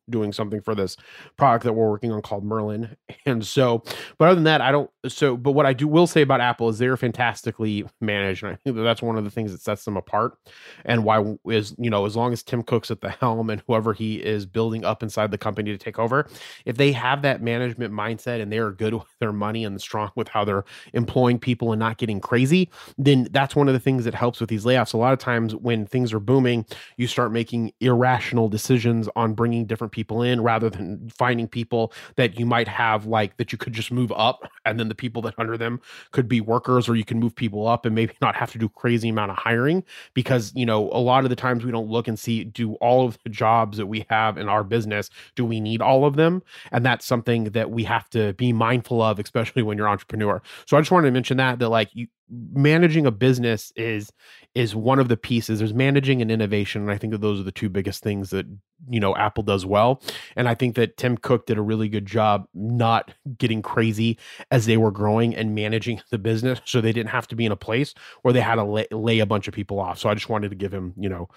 doing 0.09 0.31
something 0.31 0.61
for 0.61 0.75
this 0.75 0.97
product 1.37 1.63
that 1.63 1.73
we're 1.73 1.89
working 1.89 2.11
on 2.11 2.21
called 2.21 2.43
Merlin. 2.43 2.95
And 3.27 3.43
so, 3.45 3.81
but 4.19 4.25
other 4.25 4.35
than 4.35 4.43
that, 4.43 4.61
I 4.61 4.71
don't. 4.71 4.89
So, 5.07 5.35
but 5.35 5.53
what 5.53 5.65
I 5.65 5.73
do 5.73 5.87
will 5.87 6.05
say 6.05 6.21
about 6.21 6.41
Apple 6.41 6.69
is 6.69 6.77
they're 6.77 6.95
fantastically 6.95 7.83
managed, 7.99 8.43
and 8.43 8.53
I 8.53 8.55
think 8.57 8.75
that 8.75 8.83
that's 8.83 9.01
one 9.01 9.17
of 9.17 9.23
the 9.23 9.31
things 9.31 9.51
that 9.51 9.61
sets 9.61 9.83
them 9.83 9.97
apart. 9.97 10.37
And 10.83 11.03
why 11.03 11.35
is 11.47 11.73
you 11.79 11.89
know 11.89 12.05
as 12.05 12.15
long 12.15 12.33
as 12.33 12.43
Tim 12.43 12.61
Cook's 12.61 12.91
at 12.91 13.01
the 13.01 13.09
helm 13.09 13.49
and 13.49 13.63
whoever 13.65 13.93
he 13.93 14.17
is 14.17 14.45
building 14.45 14.85
up 14.85 15.01
inside 15.01 15.31
the 15.31 15.39
company 15.39 15.71
to 15.71 15.77
take 15.77 15.97
over, 15.97 16.27
if 16.65 16.77
they 16.77 16.91
have 16.91 17.23
that 17.23 17.41
management 17.41 17.91
mindset 17.91 18.41
and 18.41 18.51
they 18.51 18.59
are 18.59 18.71
good 18.71 18.93
with 18.93 19.07
their 19.19 19.33
money 19.33 19.65
and 19.65 19.81
strong 19.81 20.11
with 20.15 20.27
how 20.27 20.45
they're 20.45 20.65
employing 20.93 21.39
people 21.39 21.71
and 21.71 21.79
not 21.79 21.97
getting 21.97 22.19
crazy, 22.19 22.69
then 22.99 23.27
that's 23.31 23.55
one 23.55 23.67
of 23.67 23.73
the 23.73 23.79
things 23.79 24.05
that 24.05 24.13
helps 24.13 24.39
with 24.39 24.49
these 24.49 24.65
layoffs. 24.65 24.93
A 24.93 24.97
lot 24.97 25.13
of 25.13 25.19
times 25.19 25.55
when 25.55 25.87
things 25.87 26.13
are 26.13 26.19
booming, 26.19 26.63
you 26.97 27.07
start 27.07 27.31
making 27.31 27.71
irrational 27.79 28.49
decisions 28.49 29.09
on 29.15 29.33
bringing 29.33 29.65
different 29.65 29.94
people 29.95 30.21
in 30.21 30.41
rather 30.41 30.69
than 30.69 31.09
finding 31.09 31.47
people 31.47 31.91
that 32.17 32.37
you 32.37 32.45
might 32.45 32.67
have 32.67 33.05
like 33.05 33.37
that 33.37 33.51
you 33.51 33.57
could 33.57 33.73
just 33.73 33.91
move 33.91 34.11
up 34.11 34.47
and 34.65 34.79
then 34.79 34.89
the 34.89 34.95
people 34.95 35.21
that 35.21 35.33
under 35.37 35.57
them 35.57 35.79
could 36.11 36.27
be 36.27 36.41
workers 36.41 36.89
or 36.89 36.95
you 36.95 37.05
can 37.05 37.19
move 37.19 37.33
people 37.33 37.67
up 37.67 37.85
and 37.85 37.95
maybe 37.95 38.13
not 38.21 38.35
have 38.35 38.51
to 38.51 38.57
do 38.57 38.69
crazy 38.69 39.09
amount 39.09 39.31
of 39.31 39.37
hiring 39.37 39.83
because 40.13 40.51
you 40.55 40.65
know 40.65 40.89
a 40.91 40.99
lot 40.99 41.23
of 41.23 41.29
the 41.29 41.35
times 41.35 41.65
we 41.65 41.71
don't 41.71 41.89
look 41.89 42.07
and 42.07 42.19
see 42.19 42.43
do 42.43 42.73
all 42.75 43.07
of 43.07 43.17
the 43.23 43.29
jobs 43.29 43.77
that 43.77 43.87
we 43.87 44.05
have 44.09 44.37
in 44.37 44.49
our 44.49 44.63
business 44.63 45.09
do 45.35 45.45
we 45.45 45.59
need 45.59 45.81
all 45.81 46.05
of 46.05 46.15
them? 46.15 46.41
And 46.71 46.85
that's 46.85 47.05
something 47.05 47.45
that 47.45 47.71
we 47.71 47.83
have 47.83 48.09
to 48.11 48.33
be 48.33 48.53
mindful 48.53 49.01
of 49.01 49.19
especially 49.19 49.63
when 49.63 49.77
you're 49.77 49.87
entrepreneur. 49.87 50.41
So 50.65 50.77
i 50.77 50.81
just 50.81 50.91
wanted 50.91 51.07
to 51.07 51.11
mention 51.11 51.37
that 51.37 51.59
that 51.59 51.69
like 51.69 51.89
you 51.93 52.07
managing 52.29 53.05
a 53.05 53.11
business 53.11 53.71
is 53.75 54.11
is 54.53 54.75
one 54.75 54.99
of 54.99 55.09
the 55.09 55.17
pieces. 55.17 55.59
There's 55.59 55.73
managing 55.73 56.21
and 56.21 56.31
innovation 56.31 56.81
and 56.81 56.91
i 56.91 56.97
think 56.97 57.11
that 57.11 57.21
those 57.21 57.39
are 57.39 57.43
the 57.43 57.51
two 57.51 57.69
biggest 57.69 58.03
things 58.03 58.29
that 58.29 58.45
you 58.89 58.99
know 58.99 59.15
apple 59.15 59.43
does 59.43 59.65
well 59.65 60.01
and 60.35 60.47
i 60.47 60.53
think 60.53 60.75
that 60.75 60.97
tim 60.97 61.17
cook 61.17 61.45
did 61.45 61.57
a 61.57 61.61
really 61.61 61.87
good 61.87 62.05
job 62.05 62.47
not 62.53 63.11
getting 63.37 63.61
crazy 63.61 64.17
as 64.51 64.65
they 64.65 64.77
were 64.77 64.91
growing 64.91 65.35
and 65.35 65.55
managing 65.55 66.01
the 66.11 66.17
business 66.17 66.59
so 66.65 66.81
they 66.81 66.91
didn't 66.91 67.09
have 67.09 67.27
to 67.27 67.35
be 67.35 67.45
in 67.45 67.51
a 67.51 67.57
place 67.57 67.93
where 68.21 68.33
they 68.33 68.41
had 68.41 68.55
to 68.55 68.63
lay, 68.63 68.87
lay 68.91 69.19
a 69.19 69.25
bunch 69.25 69.47
of 69.47 69.53
people 69.53 69.79
off. 69.79 69.99
So 69.99 70.09
i 70.09 70.13
just 70.13 70.29
wanted 70.29 70.49
to 70.49 70.55
give 70.55 70.73
him 70.73 70.93
you 70.97 71.09
know 71.09 71.29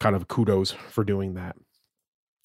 kind 0.00 0.16
of 0.16 0.28
kudos 0.28 0.72
for 0.72 1.04
doing 1.04 1.34
that 1.34 1.56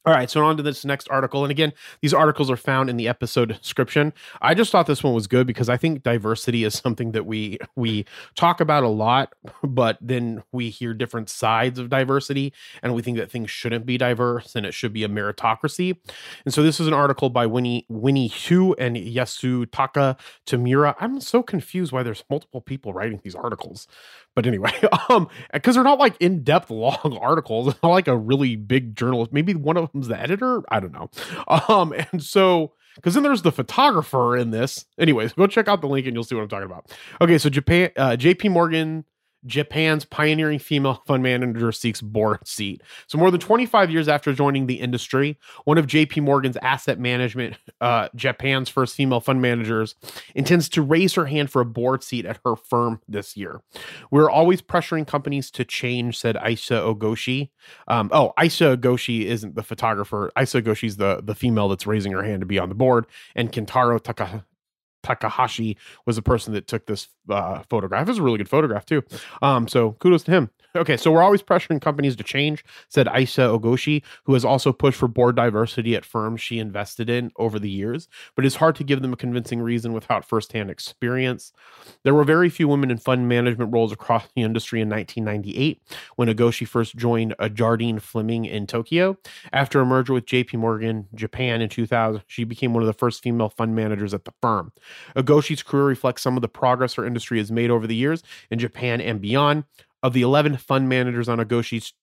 all 0.07 0.13
right, 0.13 0.29
so 0.29 0.41
on 0.45 0.55
to 0.55 0.63
this 0.63 0.85
next 0.85 1.09
article. 1.09 1.43
And 1.43 1.51
again, 1.51 1.73
these 2.01 2.13
articles 2.13 2.49
are 2.49 2.55
found 2.55 2.89
in 2.89 2.95
the 2.95 3.09
episode 3.09 3.49
description. 3.61 4.13
I 4.41 4.53
just 4.53 4.71
thought 4.71 4.87
this 4.87 5.03
one 5.03 5.13
was 5.13 5.27
good 5.27 5.45
because 5.45 5.67
I 5.67 5.75
think 5.75 6.01
diversity 6.01 6.63
is 6.63 6.75
something 6.75 7.11
that 7.11 7.25
we 7.25 7.57
we 7.75 8.05
talk 8.33 8.61
about 8.61 8.83
a 8.83 8.87
lot, 8.87 9.33
but 9.63 9.97
then 9.99 10.43
we 10.53 10.69
hear 10.69 10.93
different 10.93 11.29
sides 11.29 11.77
of 11.77 11.89
diversity 11.89 12.53
and 12.81 12.95
we 12.95 13.01
think 13.01 13.17
that 13.17 13.29
things 13.29 13.51
shouldn't 13.51 13.85
be 13.85 13.97
diverse 13.97 14.55
and 14.55 14.65
it 14.65 14.73
should 14.73 14.93
be 14.93 15.03
a 15.03 15.09
meritocracy. 15.09 15.97
And 16.45 16.53
so 16.53 16.63
this 16.63 16.79
is 16.79 16.87
an 16.87 16.93
article 16.93 17.29
by 17.29 17.45
Winnie 17.45 17.85
Winnie 17.89 18.29
Hu 18.29 18.75
and 18.75 18.95
Yasutaka 18.95 20.17
Tamura. 20.45 20.95
I'm 21.01 21.19
so 21.19 21.43
confused 21.43 21.91
why 21.91 22.03
there's 22.03 22.23
multiple 22.29 22.61
people 22.61 22.93
writing 22.93 23.19
these 23.25 23.35
articles. 23.35 23.89
But 24.37 24.45
anyway, 24.45 24.71
um 25.09 25.29
because 25.51 25.73
they're 25.73 25.83
not 25.83 25.97
like 25.97 26.15
in-depth 26.19 26.69
long 26.69 27.17
articles, 27.21 27.73
they're 27.73 27.89
like 27.89 28.07
a 28.07 28.15
really 28.15 28.55
big 28.55 28.95
journalist. 28.95 29.33
Maybe 29.33 29.55
one 29.55 29.77
of 29.77 29.91
them's 29.91 30.09
the 30.09 30.19
editor. 30.19 30.61
I 30.69 30.79
don't 30.79 30.93
know. 30.93 31.09
Um, 31.69 31.91
and 31.93 32.21
so 32.21 32.73
because 32.95 33.15
then 33.15 33.23
there's 33.23 33.41
the 33.41 33.51
photographer 33.51 34.37
in 34.37 34.51
this. 34.51 34.85
Anyways, 34.99 35.33
go 35.33 35.47
check 35.47 35.67
out 35.67 35.81
the 35.81 35.87
link 35.87 36.05
and 36.05 36.15
you'll 36.15 36.23
see 36.23 36.35
what 36.35 36.41
I'm 36.41 36.49
talking 36.49 36.67
about. 36.67 36.93
Okay, 37.19 37.37
so 37.39 37.49
Japan, 37.49 37.89
uh, 37.97 38.11
JP 38.11 38.51
Morgan 38.51 39.05
Japan's 39.45 40.05
pioneering 40.05 40.59
female 40.59 41.01
fund 41.07 41.23
manager 41.23 41.71
seeks 41.71 42.01
board 42.01 42.45
seat. 42.47 42.81
So, 43.07 43.17
more 43.17 43.31
than 43.31 43.39
25 43.39 43.91
years 43.91 44.07
after 44.07 44.33
joining 44.33 44.67
the 44.67 44.79
industry, 44.79 45.37
one 45.65 45.77
of 45.77 45.87
JP 45.87 46.23
Morgan's 46.23 46.57
asset 46.57 46.99
management, 46.99 47.57
uh, 47.81 48.09
Japan's 48.15 48.69
first 48.69 48.95
female 48.95 49.19
fund 49.19 49.41
managers, 49.41 49.95
intends 50.35 50.69
to 50.69 50.81
raise 50.81 51.13
her 51.13 51.25
hand 51.25 51.49
for 51.49 51.61
a 51.61 51.65
board 51.65 52.03
seat 52.03 52.25
at 52.25 52.39
her 52.45 52.55
firm 52.55 53.01
this 53.07 53.37
year. 53.37 53.61
We're 54.11 54.29
always 54.29 54.61
pressuring 54.61 55.07
companies 55.07 55.51
to 55.51 55.65
change, 55.65 56.17
said 56.17 56.35
Aisha 56.35 56.81
Ogoshi. 56.81 57.49
Um, 57.87 58.09
oh, 58.11 58.33
Aisha 58.37 58.77
Ogoshi 58.77 59.25
isn't 59.25 59.55
the 59.55 59.63
photographer. 59.63 60.31
Aisha 60.35 60.61
Ogoshi's 60.61 60.97
the, 60.97 61.21
the 61.23 61.35
female 61.35 61.69
that's 61.69 61.87
raising 61.87 62.11
her 62.11 62.23
hand 62.23 62.41
to 62.41 62.45
be 62.45 62.59
on 62.59 62.69
the 62.69 62.75
board. 62.75 63.05
And 63.35 63.51
Kentaro 63.51 64.01
Taka, 64.01 64.45
Takahashi 65.07 65.77
was 66.05 66.17
the 66.17 66.21
person 66.21 66.53
that 66.53 66.67
took 66.67 66.85
this 66.85 67.07
uh, 67.29 67.63
photograph. 67.69 68.09
It's 68.09 68.19
a 68.19 68.21
really 68.21 68.37
good 68.37 68.49
photograph 68.49 68.85
too. 68.85 69.03
Um, 69.41 69.67
so 69.67 69.93
kudos 69.93 70.23
to 70.23 70.31
him. 70.31 70.49
Okay, 70.77 70.95
so 70.95 71.11
we're 71.11 71.23
always 71.23 71.41
pressuring 71.41 71.81
companies 71.81 72.15
to 72.15 72.23
change, 72.23 72.63
said 72.87 73.07
Aisha 73.07 73.59
Ogoshi, 73.59 74.03
who 74.25 74.33
has 74.33 74.45
also 74.45 74.71
pushed 74.71 74.99
for 74.99 75.07
board 75.07 75.35
diversity 75.35 75.95
at 75.95 76.05
firms 76.05 76.39
she 76.39 76.59
invested 76.59 77.09
in 77.09 77.31
over 77.37 77.57
the 77.57 77.69
years, 77.69 78.07
but 78.35 78.45
it's 78.45 78.55
hard 78.55 78.75
to 78.75 78.83
give 78.83 79.01
them 79.01 79.11
a 79.11 79.17
convincing 79.17 79.59
reason 79.59 79.91
without 79.91 80.23
firsthand 80.23 80.69
experience. 80.69 81.51
There 82.03 82.13
were 82.13 82.23
very 82.23 82.49
few 82.49 82.67
women 82.67 82.91
in 82.91 82.97
fund 82.97 83.27
management 83.27 83.73
roles 83.73 83.91
across 83.91 84.27
the 84.35 84.43
industry 84.43 84.79
in 84.79 84.89
1998 84.89 85.81
when 86.15 86.27
Ogoshi 86.27 86.67
first 86.67 86.95
joined 86.95 87.33
a 87.39 87.49
Jardine 87.49 87.99
Fleming 87.99 88.45
in 88.45 88.67
Tokyo. 88.67 89.17
After 89.51 89.81
a 89.81 89.85
merger 89.85 90.13
with 90.13 90.25
JP 90.25 90.59
Morgan 90.59 91.07
Japan 91.15 91.61
in 91.61 91.69
2000, 91.69 92.21
she 92.27 92.43
became 92.43 92.73
one 92.73 92.83
of 92.83 92.87
the 92.87 92.93
first 92.93 93.23
female 93.23 93.49
fund 93.49 93.75
managers 93.75 94.13
at 94.13 94.25
the 94.25 94.33
firm. 94.41 94.71
Ogoshi's 95.15 95.63
career 95.63 95.85
reflects 95.85 96.21
some 96.21 96.37
of 96.37 96.41
the 96.41 96.47
progress 96.47 96.93
her 96.93 97.05
industry 97.05 97.39
has 97.39 97.51
made 97.51 97.71
over 97.71 97.87
the 97.87 97.95
years 97.95 98.21
in 98.51 98.59
Japan 98.59 99.01
and 99.01 99.19
beyond. 99.19 99.63
Of 100.03 100.13
the 100.13 100.21
11 100.21 100.57
fund 100.57 100.87
managers 100.87 101.27
on 101.27 101.39
Ogoshi's 101.39 101.93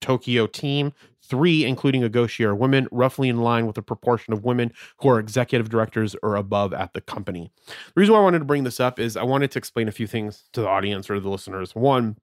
Tokyo 0.00 0.46
team, 0.46 0.92
three, 1.22 1.64
including 1.64 2.02
Ogoshi, 2.02 2.44
are 2.44 2.54
women, 2.54 2.88
roughly 2.90 3.28
in 3.28 3.38
line 3.38 3.66
with 3.66 3.76
the 3.76 3.82
proportion 3.82 4.32
of 4.32 4.44
women 4.44 4.72
who 4.98 5.08
are 5.08 5.18
executive 5.18 5.68
directors 5.68 6.16
or 6.22 6.36
above 6.36 6.72
at 6.72 6.92
the 6.92 7.00
company. 7.00 7.50
The 7.66 8.00
reason 8.00 8.14
why 8.14 8.20
I 8.20 8.24
wanted 8.24 8.40
to 8.40 8.44
bring 8.44 8.64
this 8.64 8.80
up 8.80 8.98
is 8.98 9.16
I 9.16 9.22
wanted 9.22 9.50
to 9.52 9.58
explain 9.58 9.88
a 9.88 9.92
few 9.92 10.06
things 10.06 10.44
to 10.52 10.60
the 10.60 10.68
audience 10.68 11.10
or 11.10 11.20
the 11.20 11.30
listeners. 11.30 11.74
One, 11.74 12.16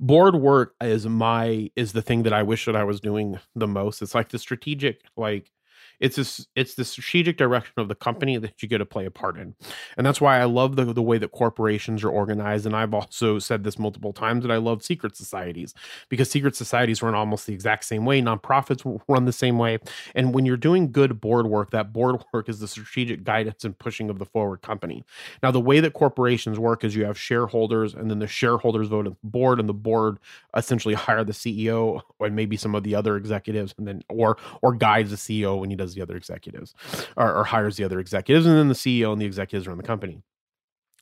board 0.00 0.36
work 0.36 0.74
is 0.80 1.06
my 1.06 1.70
is 1.76 1.92
the 1.92 2.02
thing 2.02 2.22
that 2.24 2.32
I 2.32 2.42
wish 2.42 2.66
that 2.66 2.76
I 2.76 2.84
was 2.84 3.00
doing 3.00 3.38
the 3.54 3.66
most. 3.66 4.02
It's 4.02 4.14
like 4.14 4.28
the 4.28 4.38
strategic 4.38 5.02
like 5.16 5.50
it's 6.00 6.16
this 6.16 6.46
it's 6.54 6.74
the 6.74 6.84
strategic 6.84 7.36
direction 7.36 7.74
of 7.76 7.88
the 7.88 7.94
company 7.94 8.36
that 8.36 8.62
you 8.62 8.68
get 8.68 8.78
to 8.78 8.86
play 8.86 9.06
a 9.06 9.10
part 9.10 9.36
in. 9.36 9.54
And 9.96 10.06
that's 10.06 10.20
why 10.20 10.38
i 10.38 10.44
love 10.44 10.76
the, 10.76 10.84
the 10.84 11.02
way 11.02 11.18
that 11.18 11.32
corporations 11.32 12.04
are 12.04 12.10
organized. 12.10 12.66
And 12.66 12.76
i've 12.76 12.94
also 12.94 13.38
said 13.38 13.64
this 13.64 13.78
multiple 13.78 14.12
times 14.12 14.42
that 14.42 14.52
i 14.52 14.56
love 14.56 14.82
secret 14.82 15.16
societies 15.16 15.74
because 16.08 16.30
secret 16.30 16.56
societies 16.56 17.02
run 17.02 17.14
almost 17.14 17.46
the 17.46 17.54
exact 17.54 17.84
same 17.84 18.04
way. 18.04 18.20
Nonprofits 18.20 19.00
run 19.08 19.24
the 19.24 19.32
same 19.32 19.58
way. 19.58 19.78
And 20.14 20.34
when 20.34 20.46
you're 20.46 20.56
doing 20.56 20.92
good 20.92 21.20
board 21.20 21.46
work 21.46 21.70
that 21.70 21.92
board 21.92 22.22
work 22.32 22.48
is 22.48 22.60
the 22.60 22.68
strategic 22.68 23.24
guidance 23.24 23.64
and 23.64 23.78
pushing 23.78 24.10
of 24.10 24.18
the 24.18 24.26
forward 24.26 24.62
company. 24.62 25.04
Now 25.42 25.50
the 25.50 25.60
way 25.60 25.80
that 25.80 25.92
corporations 25.92 26.58
work 26.58 26.84
is 26.84 26.94
you 26.94 27.04
have 27.04 27.18
shareholders 27.18 27.94
and 27.94 28.10
then 28.10 28.18
the 28.18 28.26
shareholders 28.26 28.88
vote 28.88 29.06
on 29.06 29.16
the 29.22 29.28
board 29.28 29.60
and 29.60 29.68
the 29.68 29.74
board 29.74 30.18
essentially 30.56 30.94
hire 30.94 31.24
the 31.24 31.32
ceo 31.32 32.00
and 32.20 32.34
maybe 32.34 32.56
some 32.56 32.74
of 32.74 32.82
the 32.82 32.94
other 32.94 33.16
executives 33.16 33.74
and 33.78 33.86
then 33.86 34.02
or 34.08 34.36
or 34.62 34.72
guides 34.72 35.10
the 35.10 35.16
ceo 35.16 35.60
when 35.60 35.70
he 35.70 35.76
does 35.76 35.85
the 35.94 36.02
other 36.02 36.16
executives 36.16 36.74
or, 37.16 37.34
or 37.34 37.44
hires 37.44 37.76
the 37.76 37.84
other 37.84 38.00
executives 38.00 38.46
and 38.46 38.56
then 38.56 38.68
the 38.68 38.74
ceo 38.74 39.12
and 39.12 39.20
the 39.20 39.26
executives 39.26 39.66
run 39.66 39.76
the 39.76 39.82
company 39.82 40.22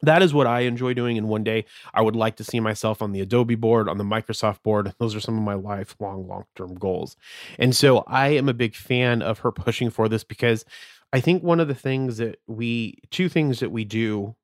that 0.04 0.22
is 0.22 0.34
what 0.34 0.46
I 0.46 0.60
enjoy 0.60 0.94
doing. 0.94 1.18
And 1.18 1.28
one 1.28 1.44
day 1.44 1.64
I 1.92 2.02
would 2.02 2.16
like 2.16 2.36
to 2.36 2.44
see 2.44 2.60
myself 2.60 3.02
on 3.02 3.12
the 3.12 3.20
Adobe 3.20 3.54
board, 3.54 3.88
on 3.88 3.98
the 3.98 4.04
Microsoft 4.04 4.62
board. 4.62 4.92
Those 4.98 5.14
are 5.14 5.20
some 5.20 5.36
of 5.36 5.42
my 5.42 5.54
lifelong, 5.54 6.26
long 6.26 6.44
term 6.56 6.74
goals. 6.74 7.16
And 7.58 7.74
so 7.74 8.04
I 8.06 8.28
am 8.28 8.48
a 8.48 8.54
big 8.54 8.74
fan 8.74 9.22
of 9.22 9.40
her 9.40 9.52
pushing 9.52 9.90
for 9.90 10.08
this 10.08 10.24
because 10.24 10.64
I 11.12 11.20
think 11.20 11.42
one 11.42 11.60
of 11.60 11.68
the 11.68 11.74
things 11.74 12.16
that 12.18 12.38
we, 12.46 12.98
two 13.10 13.28
things 13.28 13.60
that 13.60 13.70
we 13.70 13.84
do 13.84 14.34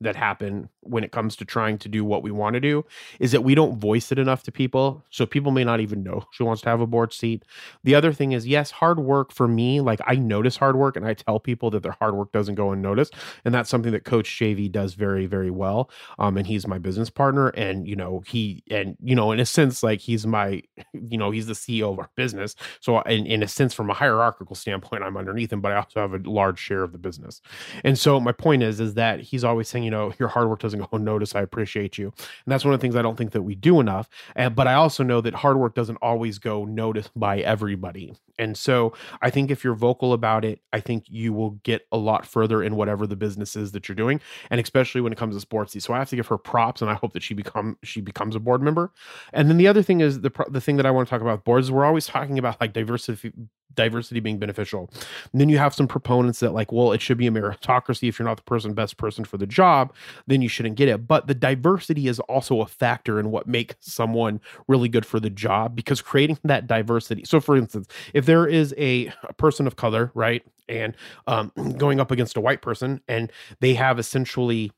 that 0.00 0.16
happen 0.16 0.68
when 0.80 1.04
it 1.04 1.12
comes 1.12 1.36
to 1.36 1.44
trying 1.44 1.76
to 1.78 1.88
do 1.88 2.04
what 2.04 2.22
we 2.22 2.30
want 2.30 2.54
to 2.54 2.60
do 2.60 2.84
is 3.18 3.32
that 3.32 3.42
we 3.42 3.54
don't 3.54 3.78
voice 3.78 4.10
it 4.10 4.18
enough 4.18 4.42
to 4.42 4.50
people. 4.50 5.04
So 5.10 5.26
people 5.26 5.52
may 5.52 5.62
not 5.62 5.80
even 5.80 6.02
know 6.02 6.24
she 6.32 6.42
wants 6.42 6.62
to 6.62 6.70
have 6.70 6.80
a 6.80 6.86
board 6.86 7.12
seat. 7.12 7.44
The 7.84 7.94
other 7.94 8.12
thing 8.12 8.32
is, 8.32 8.46
yes, 8.46 8.70
hard 8.70 8.98
work 8.98 9.32
for 9.32 9.46
me, 9.46 9.80
like 9.80 10.00
I 10.06 10.16
notice 10.16 10.56
hard 10.56 10.76
work 10.76 10.96
and 10.96 11.06
I 11.06 11.14
tell 11.14 11.38
people 11.38 11.70
that 11.70 11.82
their 11.82 11.96
hard 12.00 12.14
work 12.14 12.32
doesn't 12.32 12.54
go 12.54 12.72
unnoticed. 12.72 13.14
And 13.44 13.54
that's 13.54 13.68
something 13.68 13.92
that 13.92 14.04
Coach 14.04 14.28
JV 14.30 14.72
does 14.72 14.94
very, 14.94 15.26
very 15.26 15.50
well. 15.50 15.90
Um, 16.18 16.38
and 16.38 16.46
he's 16.46 16.66
my 16.66 16.78
business 16.78 17.10
partner. 17.10 17.48
And, 17.48 17.86
you 17.86 17.96
know, 17.96 18.22
he, 18.26 18.64
and, 18.70 18.96
you 19.02 19.14
know, 19.14 19.32
in 19.32 19.40
a 19.40 19.46
sense, 19.46 19.82
like 19.82 20.00
he's 20.00 20.26
my, 20.26 20.62
you 20.94 21.18
know, 21.18 21.30
he's 21.30 21.46
the 21.46 21.52
CEO 21.52 21.92
of 21.92 21.98
our 21.98 22.10
business. 22.16 22.56
So, 22.80 23.00
in, 23.02 23.26
in 23.26 23.42
a 23.42 23.48
sense, 23.48 23.74
from 23.74 23.90
a 23.90 23.94
hierarchical 23.94 24.56
standpoint, 24.56 25.02
I'm 25.02 25.16
underneath 25.16 25.52
him, 25.52 25.60
but 25.60 25.72
I 25.72 25.76
also 25.76 26.00
have 26.00 26.14
a 26.14 26.28
large 26.28 26.58
share 26.58 26.82
of 26.82 26.92
the 26.92 26.98
business. 26.98 27.42
And 27.84 27.98
so 27.98 28.18
my 28.18 28.32
point 28.32 28.62
is, 28.62 28.80
is 28.80 28.94
that 28.94 29.20
he's 29.20 29.44
always 29.44 29.68
saying, 29.68 29.89
you 29.90 29.96
know, 29.96 30.14
your 30.20 30.28
hard 30.28 30.48
work 30.48 30.60
doesn't 30.60 30.78
go 30.78 30.88
unnoticed. 30.92 31.34
I 31.34 31.40
appreciate 31.40 31.98
you. 31.98 32.06
And 32.06 32.52
that's 32.52 32.64
one 32.64 32.72
of 32.72 32.78
the 32.78 32.82
things 32.82 32.94
I 32.94 33.02
don't 33.02 33.16
think 33.16 33.32
that 33.32 33.42
we 33.42 33.56
do 33.56 33.80
enough. 33.80 34.08
And, 34.36 34.54
but 34.54 34.68
I 34.68 34.74
also 34.74 35.02
know 35.02 35.20
that 35.20 35.34
hard 35.34 35.56
work 35.56 35.74
doesn't 35.74 35.96
always 35.96 36.38
go 36.38 36.64
noticed 36.64 37.10
by 37.16 37.40
everybody. 37.40 38.14
And 38.38 38.56
so 38.56 38.92
I 39.20 39.30
think 39.30 39.50
if 39.50 39.64
you're 39.64 39.74
vocal 39.74 40.12
about 40.12 40.44
it, 40.44 40.60
I 40.72 40.78
think 40.78 41.06
you 41.08 41.32
will 41.32 41.50
get 41.64 41.88
a 41.90 41.96
lot 41.96 42.24
further 42.24 42.62
in 42.62 42.76
whatever 42.76 43.04
the 43.04 43.16
business 43.16 43.56
is 43.56 43.72
that 43.72 43.88
you're 43.88 43.96
doing. 43.96 44.20
And 44.48 44.60
especially 44.60 45.00
when 45.00 45.12
it 45.12 45.18
comes 45.18 45.34
to 45.34 45.40
sports. 45.40 45.76
So 45.82 45.92
I 45.92 45.98
have 45.98 46.10
to 46.10 46.16
give 46.16 46.28
her 46.28 46.38
props 46.38 46.80
and 46.80 46.90
I 46.90 46.94
hope 46.94 47.12
that 47.14 47.24
she 47.24 47.34
become 47.34 47.76
she 47.82 48.00
becomes 48.00 48.36
a 48.36 48.40
board 48.40 48.62
member. 48.62 48.92
And 49.32 49.50
then 49.50 49.56
the 49.56 49.66
other 49.66 49.82
thing 49.82 50.00
is 50.00 50.20
the 50.20 50.30
the 50.48 50.60
thing 50.60 50.76
that 50.76 50.86
I 50.86 50.92
want 50.92 51.08
to 51.08 51.10
talk 51.10 51.20
about 51.20 51.44
boards 51.44 51.70
we're 51.72 51.84
always 51.84 52.06
talking 52.06 52.38
about 52.38 52.60
like 52.60 52.72
diversity 52.72 53.32
diversity 53.74 54.20
being 54.20 54.38
beneficial. 54.38 54.90
And 55.32 55.40
then 55.40 55.48
you 55.48 55.58
have 55.58 55.74
some 55.74 55.86
proponents 55.88 56.40
that 56.40 56.52
like, 56.52 56.72
well, 56.72 56.92
it 56.92 57.00
should 57.00 57.18
be 57.18 57.26
a 57.26 57.30
meritocracy. 57.30 58.08
If 58.08 58.18
you're 58.18 58.28
not 58.28 58.36
the 58.36 58.42
person 58.42 58.74
best 58.74 58.96
person 58.96 59.24
for 59.24 59.36
the 59.36 59.46
job, 59.46 59.92
then 60.26 60.42
you 60.42 60.48
shouldn't 60.48 60.76
get 60.76 60.88
it. 60.88 61.06
But 61.06 61.26
the 61.26 61.34
diversity 61.34 62.08
is 62.08 62.20
also 62.20 62.60
a 62.60 62.66
factor 62.66 63.18
in 63.18 63.30
what 63.30 63.46
makes 63.46 63.76
someone 63.80 64.40
really 64.68 64.88
good 64.88 65.06
for 65.06 65.20
the 65.20 65.30
job 65.30 65.74
because 65.74 66.00
creating 66.00 66.38
that 66.44 66.66
diversity. 66.66 67.24
So 67.24 67.40
for 67.40 67.56
instance, 67.56 67.88
if 68.14 68.26
there 68.26 68.46
is 68.46 68.74
a, 68.76 69.12
a 69.24 69.32
person 69.34 69.66
of 69.66 69.76
color, 69.76 70.10
right, 70.14 70.44
and 70.68 70.96
um, 71.26 71.52
going 71.76 72.00
up 72.00 72.10
against 72.10 72.36
a 72.36 72.40
white 72.40 72.62
person, 72.62 73.00
and 73.08 73.30
they 73.60 73.74
have 73.74 73.98
essentially 73.98 74.72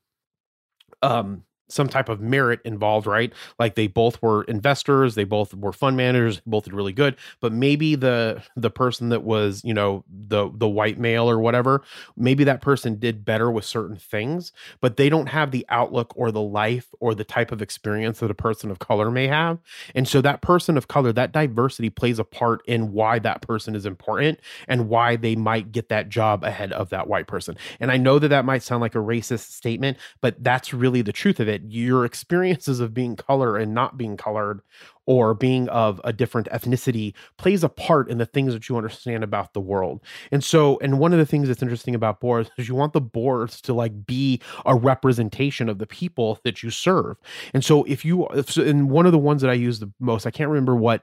um 1.01 1.43
some 1.69 1.87
type 1.87 2.09
of 2.09 2.21
merit 2.21 2.59
involved, 2.65 3.07
right? 3.07 3.33
Like 3.59 3.75
they 3.75 3.87
both 3.87 4.21
were 4.21 4.43
investors, 4.43 5.15
they 5.15 5.23
both 5.23 5.53
were 5.53 5.73
fund 5.73 5.97
managers, 5.97 6.41
both 6.45 6.65
did 6.65 6.73
really 6.73 6.93
good, 6.93 7.15
but 7.41 7.51
maybe 7.51 7.95
the 7.95 8.41
the 8.55 8.69
person 8.69 9.09
that 9.09 9.23
was, 9.23 9.61
you 9.63 9.73
know, 9.73 10.03
the 10.09 10.49
the 10.53 10.67
white 10.67 10.99
male 10.99 11.29
or 11.29 11.39
whatever, 11.39 11.83
maybe 12.15 12.43
that 12.43 12.61
person 12.61 12.99
did 12.99 13.25
better 13.25 13.49
with 13.51 13.65
certain 13.65 13.95
things, 13.97 14.51
but 14.81 14.97
they 14.97 15.09
don't 15.09 15.27
have 15.27 15.51
the 15.51 15.65
outlook 15.69 16.13
or 16.15 16.31
the 16.31 16.41
life 16.41 16.89
or 16.99 17.15
the 17.15 17.23
type 17.23 17.51
of 17.51 17.61
experience 17.61 18.19
that 18.19 18.31
a 18.31 18.35
person 18.35 18.69
of 18.71 18.79
color 18.79 19.09
may 19.11 19.27
have. 19.27 19.59
And 19.95 20.07
so 20.07 20.21
that 20.21 20.41
person 20.41 20.77
of 20.77 20.87
color, 20.87 21.13
that 21.13 21.31
diversity 21.31 21.89
plays 21.89 22.19
a 22.19 22.23
part 22.23 22.61
in 22.67 22.91
why 22.91 23.19
that 23.19 23.41
person 23.41 23.75
is 23.75 23.85
important 23.85 24.39
and 24.67 24.89
why 24.89 25.15
they 25.15 25.35
might 25.35 25.71
get 25.71 25.89
that 25.89 26.09
job 26.09 26.43
ahead 26.43 26.71
of 26.73 26.89
that 26.89 27.07
white 27.07 27.27
person. 27.27 27.55
And 27.79 27.91
I 27.91 27.97
know 27.97 28.19
that 28.19 28.29
that 28.29 28.45
might 28.45 28.63
sound 28.63 28.81
like 28.81 28.95
a 28.95 28.99
racist 28.99 29.51
statement, 29.51 29.97
but 30.21 30.43
that's 30.43 30.73
really 30.73 31.01
the 31.01 31.13
truth 31.13 31.39
of 31.39 31.47
it. 31.47 31.52
Your 31.61 32.05
experiences 32.05 32.79
of 32.79 32.93
being 32.93 33.15
color 33.15 33.57
and 33.57 33.73
not 33.73 33.97
being 33.97 34.17
colored 34.17 34.61
or 35.05 35.33
being 35.33 35.67
of 35.69 35.99
a 36.03 36.13
different 36.13 36.47
ethnicity 36.49 37.13
plays 37.37 37.63
a 37.63 37.69
part 37.69 38.09
in 38.09 38.17
the 38.17 38.25
things 38.25 38.53
that 38.53 38.69
you 38.69 38.77
understand 38.77 39.23
about 39.23 39.53
the 39.53 39.59
world. 39.59 40.01
And 40.31 40.43
so, 40.43 40.79
and 40.79 40.99
one 40.99 41.13
of 41.13 41.19
the 41.19 41.25
things 41.25 41.47
that's 41.47 41.61
interesting 41.61 41.95
about 41.95 42.19
boards 42.19 42.49
is 42.57 42.67
you 42.67 42.75
want 42.75 42.93
the 42.93 43.01
boards 43.01 43.61
to 43.61 43.73
like 43.73 44.05
be 44.05 44.41
a 44.65 44.75
representation 44.75 45.69
of 45.69 45.77
the 45.77 45.87
people 45.87 46.39
that 46.43 46.63
you 46.63 46.69
serve. 46.69 47.17
And 47.53 47.63
so, 47.63 47.83
if 47.83 48.05
you, 48.05 48.27
if, 48.27 48.55
and 48.57 48.89
one 48.89 49.05
of 49.05 49.11
the 49.11 49.17
ones 49.17 49.41
that 49.41 49.49
I 49.49 49.55
use 49.55 49.79
the 49.79 49.91
most, 49.99 50.25
I 50.25 50.31
can't 50.31 50.49
remember 50.49 50.75
what, 50.75 51.01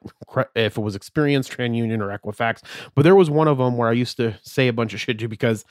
if 0.54 0.78
it 0.78 0.80
was 0.80 0.96
Experian, 0.96 1.40
TransUnion, 1.40 2.00
or 2.00 2.16
Equifax, 2.16 2.62
but 2.94 3.02
there 3.02 3.16
was 3.16 3.30
one 3.30 3.48
of 3.48 3.58
them 3.58 3.76
where 3.76 3.88
I 3.88 3.92
used 3.92 4.16
to 4.16 4.34
say 4.42 4.68
a 4.68 4.72
bunch 4.72 4.94
of 4.94 5.00
shit 5.00 5.18
to 5.18 5.28
because 5.28 5.64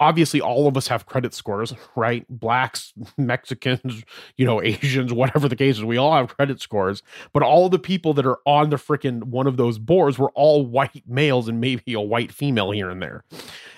obviously 0.00 0.40
all 0.40 0.68
of 0.68 0.76
us 0.76 0.88
have 0.88 1.06
credit 1.06 1.34
scores, 1.34 1.72
right? 1.94 2.26
Blacks, 2.28 2.92
Mexicans, 3.16 4.04
you 4.36 4.44
know, 4.44 4.62
Asians, 4.62 5.12
whatever 5.12 5.48
the 5.48 5.56
case 5.56 5.78
is, 5.78 5.84
we 5.84 5.96
all 5.96 6.12
have 6.12 6.34
credit 6.36 6.60
scores. 6.60 7.02
But 7.32 7.42
all 7.42 7.55
the 7.68 7.78
people 7.78 8.14
that 8.14 8.26
are 8.26 8.38
on 8.44 8.70
the 8.70 8.76
freaking 8.76 9.24
one 9.24 9.46
of 9.46 9.56
those 9.56 9.78
boards 9.78 10.18
were 10.18 10.30
all 10.34 10.66
white 10.66 11.02
males 11.06 11.48
and 11.48 11.60
maybe 11.60 11.94
a 11.94 12.00
white 12.00 12.30
female 12.30 12.70
here 12.70 12.90
and 12.90 13.02
there. 13.02 13.24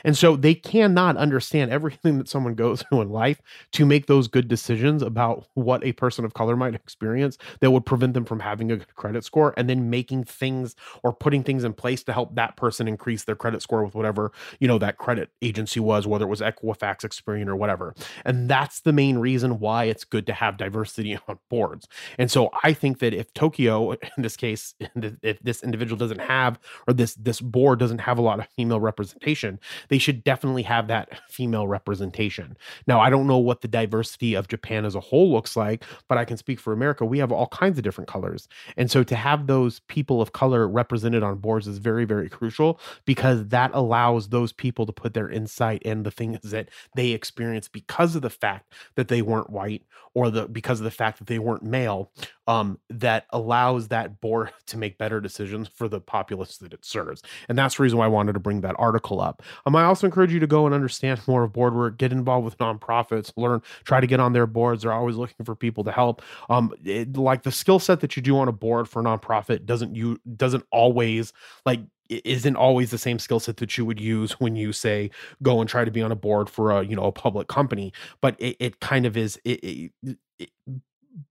And 0.05 0.17
so 0.17 0.37
they 0.37 0.55
cannot 0.55 1.17
understand 1.17 1.71
everything 1.71 2.19
that 2.19 2.29
someone 2.29 2.55
goes 2.55 2.83
through 2.89 3.03
in 3.03 3.11
life 3.11 3.41
to 3.73 3.87
make 3.87 4.07
those 4.07 4.29
good 4.29 4.49
decisions 4.49 5.03
about 5.03 5.47
what 5.55 5.85
a 5.85 5.93
person 5.93 6.25
of 6.25 6.35
color 6.35 6.57
might 6.57 6.75
experience 6.75 7.39
that 7.61 7.71
would 7.71 7.87
prevent 7.87 8.15
them 8.15 8.25
from 8.25 8.41
having 8.41 8.71
a 8.73 8.77
good 8.77 8.95
credit 8.97 9.25
score 9.25 9.55
and 9.57 9.69
then 9.69 9.91
making 9.91 10.25
things 10.25 10.75
or 11.03 11.13
putting 11.13 11.43
things 11.43 11.65
in 11.65 11.73
place 11.73 12.03
to 12.05 12.13
help 12.13 12.35
that 12.35 12.57
person 12.57 12.89
increase 12.89 13.25
their 13.25 13.37
credit 13.37 13.63
score 13.63 13.85
with 13.85 13.95
whatever, 13.95 14.33
you 14.61 14.69
know, 14.69 14.79
that 14.79 14.99
credit 14.99 15.31
agency 15.43 15.81
was, 15.81 16.07
whether 16.07 16.25
it 16.25 16.29
was 16.29 16.41
Equifax, 16.41 17.01
Experian, 17.01 17.47
or 17.47 17.57
whatever. 17.57 17.95
And 18.25 18.49
that's 18.49 18.81
the 18.81 18.93
main 18.93 19.19
reason 19.19 19.59
why 19.61 19.85
it's 19.85 20.05
good 20.05 20.27
to 20.27 20.33
have 20.33 20.57
diversity 20.57 21.19
on 21.29 21.39
boards. 21.49 21.87
And 22.19 22.31
so 22.31 22.51
I 22.63 22.73
think 22.73 22.99
that 23.01 23.15
if 23.15 23.33
Tokyo, 23.35 23.68
in 24.17 24.23
this 24.23 24.37
case, 24.37 24.75
if 25.23 25.39
this 25.41 25.63
individual 25.63 25.97
doesn't 25.97 26.21
have 26.21 26.59
or 26.87 26.95
this 26.95 27.15
this 27.15 27.41
board 27.41 27.79
doesn't 27.79 28.01
have 28.01 28.19
a 28.19 28.23
lot 28.23 28.39
of 28.39 28.49
female 28.49 28.81
representation, 28.81 29.59
they 29.89 29.99
should 29.99 30.25
definitely 30.25 30.63
have 30.63 30.89
that 30.89 31.21
female 31.29 31.67
representation. 31.67 32.57
Now, 32.87 33.01
I 33.01 33.11
don't 33.11 33.27
know 33.27 33.39
what 33.39 33.61
the 33.61 33.69
diversity 33.69 34.35
of 34.35 34.49
Japan 34.49 34.85
as 34.85 34.95
a 34.95 35.01
whole 35.01 35.31
looks 35.31 35.57
like, 35.57 35.85
but 36.09 36.19
I 36.19 36.25
can 36.25 36.37
speak 36.37 36.61
for 36.61 36.73
America. 36.73 37.05
We 37.05 37.19
have 37.19 37.33
all 37.33 37.49
kinds 37.49 37.79
of 37.79 37.85
different 37.85 38.09
colors. 38.09 38.49
And 38.77 38.91
so 38.91 39.03
to 39.05 39.17
have 39.17 39.47
those 39.47 39.81
people 39.81 40.21
of 40.21 40.33
color 40.33 40.69
represented 40.69 41.23
on 41.23 41.39
boards 41.39 41.67
is 41.67 41.79
very, 41.79 42.05
very 42.05 42.29
crucial 42.29 42.81
because 43.05 43.49
that 43.49 43.71
allows 43.75 44.29
those 44.29 44.53
people 44.53 44.87
to 44.87 44.93
put 44.93 45.15
their 45.15 45.29
insight 45.29 45.83
and 45.85 46.05
the 46.05 46.11
things 46.11 46.39
that 46.51 46.69
they 46.97 47.11
experience 47.11 47.69
because 47.69 48.15
of 48.17 48.23
the 48.23 48.31
fact 48.31 48.73
that 48.97 49.09
they 49.09 49.23
weren't 49.23 49.51
white 49.51 49.83
or 50.19 50.31
the 50.31 50.49
because 50.49 50.81
of 50.81 50.85
the 50.85 50.91
fact 50.91 51.19
that 51.19 51.29
they 51.29 51.39
weren't 51.39 51.63
male 51.63 52.11
um, 52.49 52.77
that 52.91 53.27
allows 53.31 53.87
that 53.89 54.21
board 54.21 54.51
to 54.67 54.77
make 54.77 54.99
better 54.99 55.21
decisions 55.21 55.69
for 55.69 55.87
the 55.87 56.01
populace 56.01 56.57
that 56.59 56.73
it 56.73 56.85
serves. 56.85 57.23
And 57.49 57.57
that's 57.57 57.77
the 57.77 57.85
reason 57.85 57.99
why 58.01 58.07
I 58.07 58.09
wanted 58.09 58.33
to 58.33 58.41
bring 58.41 58.63
that 58.63 58.75
article 58.81 59.21
up. 59.21 59.45
Um, 59.65 59.77
I 59.77 59.85
also 59.85 60.09
encourage 60.09 60.33
you 60.33 60.41
to 60.41 60.47
go 60.49 60.67
and 60.67 60.75
understand 60.75 61.21
more 61.29 61.45
of 61.45 61.53
board 61.53 61.77
work, 61.77 61.99
get 61.99 62.11
involved 62.11 62.45
with 62.45 62.59
nonprofits, 62.59 63.33
learn, 63.37 63.63
try 63.85 64.01
to 64.01 64.09
get 64.09 64.19
on 64.19 64.33
their 64.33 64.47
boards. 64.47 64.83
They're 64.83 64.93
always 64.93 65.15
looking 65.15 65.47
for 65.47 65.55
people 65.55 65.85
to 65.85 65.93
help. 65.93 66.21
Um, 66.51 66.75
it, 66.85 67.17
like 67.17 67.45
the 67.45 67.53
skill 67.53 67.79
set 67.79 68.01
that 68.01 68.17
you 68.17 68.23
do 68.23 68.37
on 68.39 68.49
a 68.49 68.53
board 68.53 68.89
for 68.89 69.01
a 69.01 69.05
nonprofit 69.05 69.67
doesn't 69.67 69.95
you 69.95 70.21
doesn't 70.37 70.65
always 70.73 71.33
like 71.65 71.81
isn't 72.09 72.57
always 72.57 72.91
the 72.91 72.99
same 72.99 73.19
skill 73.19 73.41
set 73.41 73.59
that 73.59 73.77
you 73.77 73.85
would 73.85 74.01
use 74.01 74.33
when 74.41 74.57
you 74.57 74.73
say 74.73 75.11
go 75.43 75.61
and 75.61 75.69
try 75.69 75.85
to 75.85 75.91
be 75.91 76.03
on 76.03 76.13
a 76.13 76.17
board 76.17 76.49
for 76.49 76.71
a 76.71 76.83
you 76.83 76.97
know 76.97 77.05
a 77.05 77.13
public 77.13 77.49
company 77.49 77.93
but 78.21 78.37
it, 78.39 78.57
it 78.59 78.81
kind 78.81 79.07
of 79.07 79.17
is 79.17 79.39
it, 79.45 79.93
it, 80.03 80.51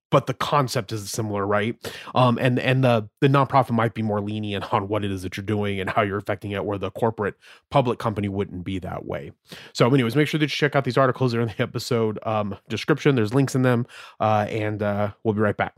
but 0.09 0.27
the 0.27 0.33
concept 0.33 0.91
is 0.91 1.09
similar, 1.09 1.45
right? 1.45 1.75
Um, 2.15 2.37
and 2.39 2.59
and 2.59 2.83
the 2.83 3.09
the 3.19 3.27
nonprofit 3.27 3.71
might 3.71 3.93
be 3.93 4.01
more 4.01 4.21
lenient 4.21 4.73
on 4.73 4.87
what 4.87 5.03
it 5.03 5.11
is 5.11 5.23
that 5.23 5.35
you're 5.35 5.45
doing 5.45 5.79
and 5.79 5.89
how 5.89 6.01
you're 6.01 6.17
affecting 6.17 6.51
it, 6.51 6.63
where 6.65 6.77
the 6.77 6.91
corporate 6.91 7.35
public 7.71 7.99
company 7.99 8.29
wouldn't 8.29 8.63
be 8.63 8.79
that 8.79 9.05
way. 9.05 9.31
So, 9.73 9.93
anyways, 9.93 10.15
make 10.15 10.27
sure 10.27 10.39
that 10.39 10.45
you 10.45 10.49
check 10.49 10.75
out 10.75 10.85
these 10.85 10.97
articles. 10.97 11.31
They're 11.31 11.41
in 11.41 11.49
the 11.49 11.61
episode 11.61 12.19
um, 12.25 12.57
description. 12.69 13.15
There's 13.15 13.33
links 13.33 13.55
in 13.55 13.63
them, 13.63 13.85
uh, 14.19 14.47
and 14.49 14.81
uh, 14.81 15.11
we'll 15.23 15.33
be 15.33 15.41
right 15.41 15.57
back. 15.57 15.75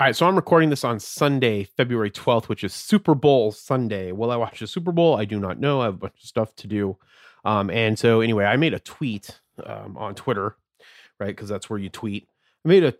All 0.00 0.06
right, 0.06 0.14
so 0.14 0.28
I'm 0.28 0.36
recording 0.36 0.70
this 0.70 0.84
on 0.84 1.00
Sunday, 1.00 1.64
February 1.64 2.12
12th, 2.12 2.44
which 2.44 2.62
is 2.62 2.72
Super 2.72 3.16
Bowl 3.16 3.50
Sunday. 3.50 4.12
Will 4.12 4.30
I 4.30 4.36
watch 4.36 4.60
the 4.60 4.68
Super 4.68 4.92
Bowl? 4.92 5.16
I 5.16 5.24
do 5.24 5.40
not 5.40 5.58
know. 5.58 5.80
I 5.80 5.86
have 5.86 5.94
a 5.94 5.98
bunch 5.98 6.22
of 6.22 6.28
stuff 6.28 6.54
to 6.54 6.68
do. 6.68 6.96
Um, 7.44 7.68
and 7.68 7.98
so, 7.98 8.20
anyway, 8.20 8.44
I 8.44 8.56
made 8.58 8.74
a 8.74 8.78
tweet 8.78 9.40
um, 9.66 9.96
on 9.96 10.14
Twitter, 10.14 10.54
right? 11.18 11.34
Because 11.34 11.48
that's 11.48 11.68
where 11.68 11.80
you 11.80 11.88
tweet. 11.88 12.28
I 12.64 12.68
made 12.68 12.84
a 12.84 12.94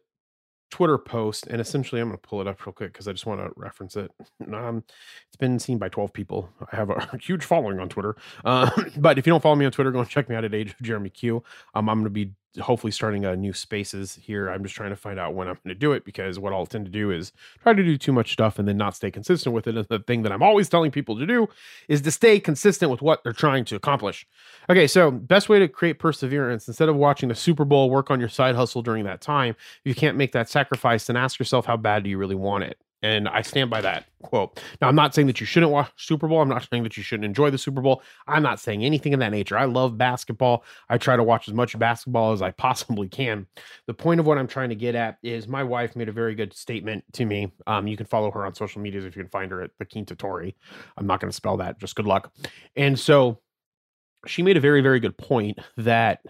Twitter 0.72 0.98
post, 0.98 1.46
and 1.46 1.60
essentially, 1.60 2.00
I'm 2.00 2.08
going 2.08 2.18
to 2.18 2.28
pull 2.28 2.40
it 2.40 2.48
up 2.48 2.66
real 2.66 2.72
quick 2.72 2.92
because 2.92 3.06
I 3.06 3.12
just 3.12 3.26
want 3.26 3.42
to 3.42 3.52
reference 3.54 3.94
it. 3.94 4.10
Um, 4.52 4.82
it's 5.28 5.36
been 5.36 5.58
seen 5.58 5.78
by 5.78 5.90
12 5.90 6.12
people. 6.12 6.48
I 6.72 6.74
have 6.74 6.90
a 6.90 7.16
huge 7.20 7.44
following 7.44 7.78
on 7.78 7.88
Twitter. 7.88 8.16
Uh, 8.44 8.70
but 8.96 9.18
if 9.18 9.26
you 9.26 9.30
don't 9.30 9.42
follow 9.42 9.54
me 9.54 9.66
on 9.66 9.72
Twitter, 9.72 9.92
go 9.92 10.00
and 10.00 10.08
check 10.08 10.28
me 10.28 10.34
out 10.34 10.44
at 10.44 10.54
Age 10.54 10.70
of 10.72 10.82
Jeremy 10.82 11.10
Q. 11.10 11.44
Um, 11.74 11.88
I'm 11.88 11.98
going 11.98 12.04
to 12.04 12.10
be 12.10 12.32
hopefully 12.60 12.90
starting 12.90 13.24
a 13.24 13.36
new 13.36 13.52
spaces 13.52 14.18
here. 14.20 14.48
I'm 14.48 14.62
just 14.62 14.74
trying 14.74 14.90
to 14.90 14.96
find 14.96 15.18
out 15.18 15.34
when 15.34 15.48
I'm 15.48 15.54
going 15.54 15.74
to 15.74 15.74
do 15.74 15.92
it 15.92 16.04
because 16.04 16.38
what 16.38 16.52
I'll 16.52 16.66
tend 16.66 16.86
to 16.86 16.90
do 16.90 17.10
is 17.10 17.32
try 17.62 17.72
to 17.72 17.82
do 17.82 17.96
too 17.96 18.12
much 18.12 18.32
stuff 18.32 18.58
and 18.58 18.66
then 18.66 18.76
not 18.76 18.96
stay 18.96 19.10
consistent 19.10 19.54
with 19.54 19.66
it. 19.66 19.76
And 19.76 19.86
the 19.86 19.98
thing 20.00 20.22
that 20.22 20.32
I'm 20.32 20.42
always 20.42 20.68
telling 20.68 20.90
people 20.90 21.18
to 21.18 21.26
do 21.26 21.48
is 21.88 22.02
to 22.02 22.10
stay 22.10 22.40
consistent 22.40 22.90
with 22.90 23.02
what 23.02 23.22
they're 23.22 23.32
trying 23.32 23.64
to 23.66 23.76
accomplish. 23.76 24.26
Okay, 24.70 24.86
so 24.86 25.10
best 25.10 25.48
way 25.48 25.58
to 25.58 25.68
create 25.68 25.98
perseverance 25.98 26.66
instead 26.68 26.88
of 26.88 26.96
watching 26.96 27.28
the 27.28 27.34
Super 27.34 27.64
Bowl, 27.64 27.90
work 27.90 28.10
on 28.10 28.20
your 28.20 28.28
side 28.28 28.54
hustle 28.54 28.82
during 28.82 29.04
that 29.04 29.20
time. 29.20 29.50
If 29.50 29.80
you 29.84 29.94
can't 29.94 30.16
make 30.16 30.32
that 30.32 30.48
sacrifice, 30.48 31.06
then 31.06 31.16
ask 31.16 31.38
yourself 31.38 31.66
how 31.66 31.76
bad 31.76 32.04
do 32.04 32.10
you 32.10 32.18
really 32.18 32.34
want 32.34 32.64
it? 32.64 32.78
And 33.02 33.28
I 33.28 33.42
stand 33.42 33.70
by 33.70 33.80
that 33.82 34.06
quote. 34.22 34.60
Now, 34.80 34.88
I'm 34.88 34.96
not 34.96 35.14
saying 35.14 35.28
that 35.28 35.38
you 35.38 35.46
shouldn't 35.46 35.70
watch 35.70 35.90
Super 35.96 36.26
Bowl. 36.26 36.40
I'm 36.40 36.48
not 36.48 36.66
saying 36.68 36.82
that 36.82 36.96
you 36.96 37.02
shouldn't 37.02 37.24
enjoy 37.24 37.50
the 37.50 37.58
Super 37.58 37.80
Bowl. 37.80 38.02
I'm 38.26 38.42
not 38.42 38.58
saying 38.58 38.84
anything 38.84 39.14
of 39.14 39.20
that 39.20 39.30
nature. 39.30 39.56
I 39.56 39.66
love 39.66 39.96
basketball. 39.96 40.64
I 40.88 40.98
try 40.98 41.16
to 41.16 41.22
watch 41.22 41.46
as 41.46 41.54
much 41.54 41.78
basketball 41.78 42.32
as 42.32 42.42
I 42.42 42.50
possibly 42.50 43.08
can. 43.08 43.46
The 43.86 43.94
point 43.94 44.18
of 44.18 44.26
what 44.26 44.36
I'm 44.36 44.48
trying 44.48 44.70
to 44.70 44.74
get 44.74 44.96
at 44.96 45.18
is 45.22 45.46
my 45.46 45.62
wife 45.62 45.94
made 45.94 46.08
a 46.08 46.12
very 46.12 46.34
good 46.34 46.52
statement 46.52 47.04
to 47.12 47.24
me. 47.24 47.52
Um, 47.68 47.86
you 47.86 47.96
can 47.96 48.06
follow 48.06 48.30
her 48.32 48.44
on 48.44 48.54
social 48.54 48.82
medias 48.82 49.04
if 49.04 49.14
you 49.14 49.22
can 49.22 49.30
find 49.30 49.52
her 49.52 49.62
at 49.62 49.70
the 49.78 49.84
Quinta 49.84 50.16
Tori. 50.16 50.56
I'm 50.96 51.06
not 51.06 51.20
going 51.20 51.30
to 51.30 51.36
spell 51.36 51.56
that. 51.58 51.78
Just 51.78 51.94
good 51.94 52.06
luck. 52.06 52.32
And 52.74 52.98
so 52.98 53.38
she 54.26 54.42
made 54.42 54.56
a 54.56 54.60
very, 54.60 54.80
very 54.80 54.98
good 54.98 55.16
point 55.16 55.60
that 55.76 56.20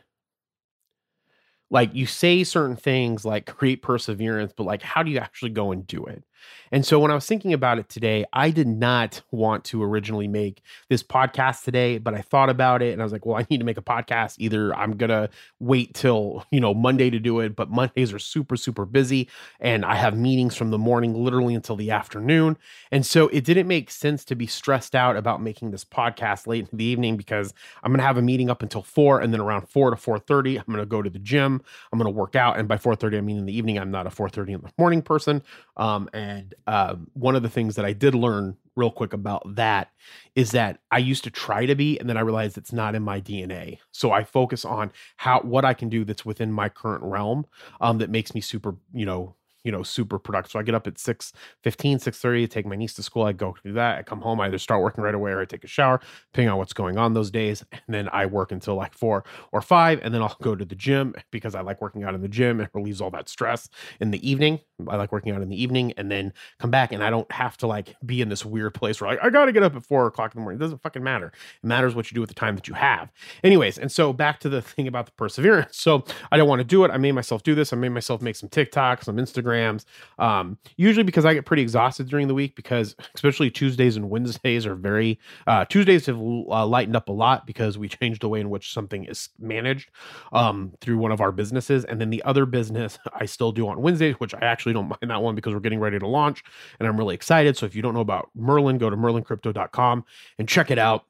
like 1.70 1.94
you 1.94 2.07
say 2.07 2.44
certain 2.44 2.76
things 2.76 3.24
like 3.24 3.46
create 3.46 3.83
perseverance, 3.83 4.52
but 4.57 4.64
like 4.64 4.83
how 4.83 5.02
do 5.02 5.11
you 5.11 5.18
actually 5.18 5.50
go 5.50 5.72
and 5.72 5.87
do 5.87 6.04
it? 6.07 6.24
And 6.70 6.85
so 6.85 6.98
when 6.98 7.11
I 7.11 7.14
was 7.14 7.27
thinking 7.27 7.53
about 7.53 7.79
it 7.79 7.88
today, 7.88 8.24
I 8.33 8.51
did 8.51 8.68
not 8.68 9.22
want 9.31 9.64
to 9.66 9.83
originally 9.83 10.29
make 10.29 10.62
this 10.88 11.03
podcast 11.03 11.64
today, 11.64 11.98
but 11.98 12.14
I 12.14 12.20
thought 12.20 12.51
about 12.51 12.83
it 12.83 12.92
and 12.92 13.01
I 13.01 13.05
was 13.05 13.12
like, 13.12 13.24
well, 13.24 13.37
I 13.37 13.46
need 13.48 13.59
to 13.59 13.64
make 13.64 13.79
a 13.79 13.83
podcast. 13.83 14.37
Either 14.38 14.74
I'm 14.74 14.96
going 14.96 15.11
to 15.11 15.31
wait 15.61 15.94
till, 15.94 16.44
you 16.51 16.61
know, 16.61 16.74
Monday 16.74 17.11
to 17.11 17.18
do 17.18 17.40
it, 17.40 17.57
but 17.57 17.70
Mondays 17.70 18.12
are 18.12 18.18
super, 18.18 18.57
super 18.57 18.85
busy 18.85 19.29
and 19.61 19.85
I 19.85 19.94
have 19.94 20.16
meetings 20.16 20.55
from 20.55 20.70
the 20.70 20.79
morning 20.79 21.14
literally 21.14 21.55
until 21.55 21.77
the 21.77 21.90
afternoon. 21.90 22.59
And 22.92 23.05
so 23.05 23.29
it 23.29 23.44
didn't 23.44 23.66
make 23.66 23.90
sense 23.90 24.24
to 24.27 24.35
be 24.35 24.46
stressed 24.46 24.94
out 24.94 25.16
about 25.16 25.42
making 25.42 25.70
this 25.70 25.85
podcast 25.85 26.46
late 26.46 26.68
in 26.70 26.79
the 26.79 26.85
evening 26.85 27.16
because 27.16 27.55
I'm 27.83 27.90
going 27.90 27.98
to 27.98 28.05
have 28.05 28.18
a 28.18 28.22
meeting 28.22 28.51
up 28.51 28.62
until 28.62 28.83
4 28.83 29.20
and 29.20 29.33
then 29.33 29.40
around 29.40 29.68
4 29.68 29.90
to 29.90 29.96
4:30, 29.96 30.59
I'm 30.59 30.64
going 30.66 30.79
to 30.79 30.87
go 30.87 31.03
to 31.03 31.11
the 31.11 31.18
gym. 31.18 31.62
I'm 31.92 31.98
going 31.98 32.12
to 32.12 32.16
work 32.16 32.37
out 32.37 32.59
and 32.59 32.68
by 32.68 32.77
4:30 32.77 33.18
I 33.18 33.20
mean 33.20 33.38
in 33.38 33.46
the 33.46 33.57
evening. 33.57 33.79
I'm 33.79 33.90
not 33.90 34.07
a 34.07 34.11
4:30 34.11 34.55
in 34.55 34.61
the 34.61 34.70
morning 34.79 35.03
person. 35.03 35.42
Um, 35.77 36.09
and 36.12 36.28
um, 36.67 37.09
one 37.14 37.37
of 37.37 37.43
the 37.43 37.49
things 37.49 37.77
that 37.77 37.85
I 37.85 37.93
did 37.93 38.14
learn 38.14 38.57
real 38.77 38.91
quick 38.91 39.12
about 39.12 39.43
that 39.57 39.91
is 40.35 40.53
that 40.53 40.81
I 40.91 40.99
used 40.99 41.25
to 41.25 41.31
try 41.31 41.67
to 41.67 41.75
be, 41.75 41.99
and 41.99 42.09
then 42.09 42.17
I 42.17 42.21
realized 42.21 42.57
it's 42.57 42.73
not 42.73 42.95
in 42.95 43.03
my 43.03 43.21
DNA. 43.21 43.79
So 43.91 44.12
I 44.12 44.25
focus 44.25 44.64
on 44.64 44.93
how 45.17 45.41
what 45.41 45.64
I 45.64 45.75
can 45.75 45.88
do 45.88 46.05
that's 46.05 46.25
within 46.25 46.53
my 46.53 46.69
current 46.69 47.03
realm 47.03 47.47
um, 47.81 47.99
that 47.99 48.11
makes 48.11 48.35
me 48.35 48.41
super, 48.41 48.77
you 48.93 49.05
know, 49.05 49.35
you 49.64 49.73
know, 49.73 49.83
super 49.83 50.18
productive. 50.18 50.53
So 50.53 50.59
I 50.59 50.62
get 50.62 50.75
up 50.75 50.87
at 50.87 50.99
6 50.99 51.33
15, 51.62 51.99
6 51.99 52.18
30, 52.18 52.49
take 52.49 52.66
my 52.66 52.77
niece 52.77 52.94
to 52.94 53.03
school. 53.03 53.25
I 53.25 53.33
go 53.33 53.55
do 53.64 53.73
that. 53.73 53.99
I 53.99 54.03
come 54.03 54.21
home, 54.21 54.40
I 54.40 54.47
either 54.47 54.59
start 54.59 54.83
working 54.83 55.05
right 55.05 55.14
away 55.14 55.33
or 55.33 55.40
I 55.40 55.44
take 55.44 55.64
a 55.64 55.68
shower, 55.68 56.01
depending 56.33 56.51
on 56.51 56.59
what's 56.59 56.73
going 56.73 56.99
on 56.99 57.14
those 57.14 57.31
days. 57.31 57.64
And 57.73 57.94
then 57.94 58.09
I 58.12 58.27
work 58.27 58.53
until 58.53 58.75
like 58.75 58.94
four 58.94 59.25
or 59.53 59.61
five, 59.61 60.01
and 60.03 60.14
then 60.14 60.23
I'll 60.23 60.37
go 60.42 60.55
to 60.55 60.64
the 60.64 60.75
gym 60.75 61.14
because 61.31 61.55
I 61.55 61.61
like 61.61 61.81
working 61.81 62.05
out 62.05 62.14
in 62.14 62.23
the 62.23 62.29
gym. 62.29 62.61
It 62.61 62.71
relieves 62.75 63.01
all 63.01 63.11
that 63.11 63.29
stress 63.29 63.68
in 64.01 64.11
the 64.11 64.29
evening. 64.29 64.61
I 64.87 64.97
like 64.97 65.11
working 65.11 65.33
out 65.33 65.42
in 65.42 65.49
the 65.49 65.61
evening 65.61 65.92
and 65.97 66.11
then 66.11 66.33
come 66.61 66.71
back 66.71 66.92
and 66.92 67.03
I 67.03 67.11
don't 67.11 67.31
have 67.33 67.57
to 67.59 67.66
like 67.66 67.97
be 68.07 68.21
in 68.21 68.29
this 68.29 68.44
weird 68.44 68.75
place 68.75 69.01
where 69.01 69.11
like 69.11 69.18
I 69.23 69.31
gotta 69.31 69.53
get 69.53 69.62
up 69.62 69.75
at 69.75 69.83
four 69.85 70.07
o'clock 70.07 70.35
in 70.35 70.38
the 70.38 70.42
morning. 70.42 70.61
It 70.61 70.62
doesn't 70.62 70.83
fucking 70.83 71.03
matter. 71.03 71.33
It 71.62 71.66
matters 71.66 71.94
what 71.94 72.11
you 72.11 72.14
do 72.14 72.21
with 72.21 72.29
the 72.29 72.35
time 72.35 72.55
that 72.55 72.68
you 72.68 72.75
have. 72.75 73.11
Anyways, 73.42 73.79
and 73.79 73.90
so 73.90 74.12
back 74.12 74.40
to 74.40 74.49
the 74.49 74.62
thing 74.68 74.87
about 74.87 75.07
the 75.07 75.12
perseverance. 75.12 75.77
So 75.77 76.05
I 76.31 76.37
don't 76.37 76.49
want 76.49 76.61
to 76.61 76.64
do 76.64 76.85
it. 76.85 76.90
I 76.90 76.99
made 76.99 77.12
myself 77.12 77.42
do 77.42 77.55
this. 77.55 77.73
I 77.73 77.77
made 77.77 77.90
myself 77.90 78.23
make 78.23 78.37
some 78.37 78.49
TikToks, 78.49 79.05
some 79.05 79.18
Instagrams. 79.59 79.85
Um, 80.18 80.59
usually 80.77 81.05
because 81.05 81.25
I 81.25 81.35
get 81.35 81.47
pretty 81.47 81.62
exhausted 81.62 82.09
during 82.09 82.29
the 82.29 82.35
week 82.35 82.55
because 82.57 82.97
especially 83.14 83.51
Tuesdays 83.51 83.97
and 83.97 84.11
Wednesdays 84.11 84.66
are 84.66 84.75
very 84.75 85.18
uh, 85.47 85.64
Tuesdays 85.64 86.07
have 86.07 86.18
uh, 86.18 86.66
lightened 86.66 86.97
up 86.97 87.09
a 87.09 87.12
lot 87.12 87.47
because 87.47 87.79
we 87.79 87.88
changed 87.88 88.23
the 88.23 88.29
way 88.29 88.40
in 88.40 88.51
which 88.51 88.73
something 88.73 89.05
is 89.05 89.31
managed 89.38 89.90
um, 90.33 90.73
through 90.81 90.99
one 90.99 91.12
of 91.12 91.21
our 91.21 91.33
businesses, 91.33 91.85
and 91.85 92.01
then 92.01 92.11
the 92.11 92.23
other 92.25 92.47
business 92.47 92.99
I 93.14 93.27
still 93.27 93.53
do 93.53 93.68
on 93.68 93.81
Wednesdays, 93.81 94.14
which 94.16 94.35
I 94.35 94.40
actually 94.40 94.73
don't 94.73 94.88
mind 95.03 95.11
that 95.11 95.23
one 95.23 95.35
because 95.35 95.55
we're 95.55 95.61
getting 95.61 95.81
ready 95.81 95.99
to 95.99 96.07
launch, 96.07 96.42
and 96.79 96.88
I'm 96.88 96.97
really 96.97 97.14
excited. 97.14 97.57
So 97.57 97.66
if 97.66 97.75
you 97.75 97.83
don't 97.83 97.94
know 97.94 98.01
about 98.01 98.31
Merlin, 98.35 98.79
go 98.79 98.90
to 98.90 98.97
merlincrypto.com 98.97 100.05
and 100.38 100.49
check 100.49 100.71
it 100.71 100.79
out 100.79 101.05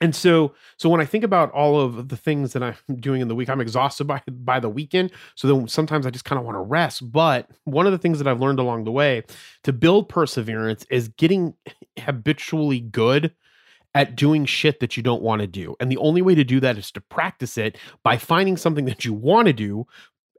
and 0.00 0.14
so 0.14 0.54
so 0.76 0.88
when 0.88 1.00
i 1.00 1.04
think 1.04 1.24
about 1.24 1.50
all 1.52 1.80
of 1.80 2.08
the 2.08 2.16
things 2.16 2.52
that 2.52 2.62
i'm 2.62 2.74
doing 3.00 3.20
in 3.20 3.28
the 3.28 3.34
week 3.34 3.48
i'm 3.48 3.60
exhausted 3.60 4.04
by 4.04 4.22
by 4.28 4.60
the 4.60 4.68
weekend. 4.68 5.10
So 5.34 5.48
then 5.48 5.68
sometimes 5.68 6.06
i 6.06 6.10
just 6.10 6.24
kind 6.24 6.38
of 6.38 6.44
want 6.44 6.56
to 6.56 6.60
rest. 6.60 7.10
But 7.10 7.50
one 7.64 7.86
of 7.86 7.92
the 7.92 7.98
things 7.98 8.18
that 8.18 8.28
i've 8.28 8.40
learned 8.40 8.58
along 8.58 8.84
the 8.84 8.92
way 8.92 9.24
to 9.64 9.72
build 9.72 10.08
perseverance 10.08 10.86
is 10.90 11.08
getting 11.08 11.54
habitually 11.98 12.80
good 12.80 13.34
at 13.94 14.14
doing 14.14 14.44
shit 14.44 14.80
that 14.80 14.96
you 14.96 15.02
don't 15.02 15.22
want 15.22 15.40
to 15.40 15.46
do. 15.46 15.74
And 15.80 15.90
the 15.90 15.96
only 15.96 16.22
way 16.22 16.34
to 16.34 16.44
do 16.44 16.60
that 16.60 16.78
is 16.78 16.92
to 16.92 17.00
practice 17.00 17.56
it 17.56 17.78
by 18.04 18.18
finding 18.18 18.56
something 18.56 18.84
that 18.84 19.04
you 19.04 19.12
want 19.12 19.46
to 19.46 19.52
do 19.52 19.86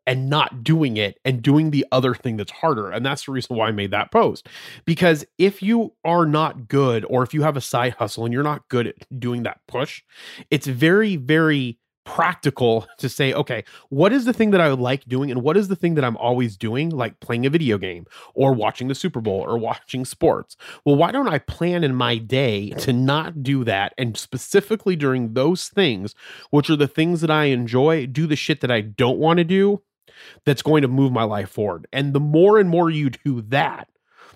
and 0.10 0.28
not 0.28 0.64
doing 0.64 0.98
it 0.98 1.20
and 1.24 1.44
doing 1.44 1.70
the 1.70 1.86
other 1.92 2.16
thing 2.16 2.36
that's 2.36 2.52
harder. 2.52 2.90
And 2.90 3.06
that's 3.06 3.26
the 3.26 3.32
reason 3.32 3.56
why 3.56 3.68
I 3.68 3.72
made 3.72 3.92
that 3.92 4.12
post. 4.12 4.50
Because 4.84 5.24
if 5.38 5.62
you 5.62 5.94
are 6.04 6.26
not 6.26 6.68
good, 6.68 7.06
or 7.08 7.22
if 7.22 7.32
you 7.32 7.44
have 7.44 7.56
a 7.56 7.62
side 7.62 7.94
hustle 7.94 8.26
and 8.26 8.34
you're 8.34 8.42
not 8.42 8.68
good 8.70 8.88
at 8.88 9.20
doing 9.20 9.44
that 9.44 9.60
push, 9.68 10.02
it's 10.50 10.66
very, 10.66 11.16
very 11.16 11.78
practical 12.06 12.88
to 12.98 13.08
say, 13.08 13.32
okay, 13.34 13.64
what 13.90 14.12
is 14.12 14.26
the 14.26 14.34
thing 14.34 14.50
that 14.50 14.60
I 14.60 14.70
like 14.70 15.06
doing 15.06 15.30
and 15.30 15.44
what 15.44 15.56
is 15.56 15.68
the 15.68 15.76
thing 15.76 15.94
that 15.94 16.04
I'm 16.04 16.18
always 16.18 16.58
doing, 16.58 16.90
like 16.90 17.20
playing 17.20 17.46
a 17.46 17.52
video 17.52 17.78
game 17.78 18.08
or 18.34 18.52
watching 18.52 18.88
the 18.88 18.96
Super 18.96 19.22
Bowl 19.22 19.42
or 19.42 19.60
watching 19.60 20.06
sports? 20.06 20.58
Well, 20.86 20.96
why 20.96 21.12
don't 21.12 21.28
I 21.28 21.38
plan 21.38 21.84
in 21.84 21.94
my 21.94 22.18
day 22.18 22.72
to 22.80 22.94
not 22.94 23.44
do 23.44 23.64
that 23.66 23.94
and 23.96 24.18
specifically 24.18 24.96
during 24.96 25.34
those 25.34 25.68
things, 25.68 26.16
which 26.50 26.68
are 26.72 26.76
the 26.76 26.88
things 26.88 27.22
that 27.22 27.30
I 27.30 27.46
enjoy, 27.46 28.08
do 28.08 28.26
the 28.26 28.36
shit 28.36 28.62
that 28.62 28.72
I 28.72 28.82
don't 28.82 29.20
want 29.20 29.38
to 29.38 29.44
do 29.44 29.84
that's 30.46 30.62
going 30.62 30.82
to 30.82 30.88
move 30.88 31.12
my 31.12 31.24
life 31.24 31.50
forward. 31.50 31.88
And 31.92 32.14
the 32.14 32.20
more 32.20 32.60
and 32.60 32.70
more 32.70 32.90
you 32.90 33.10
do 33.10 33.42
that, 33.50 33.88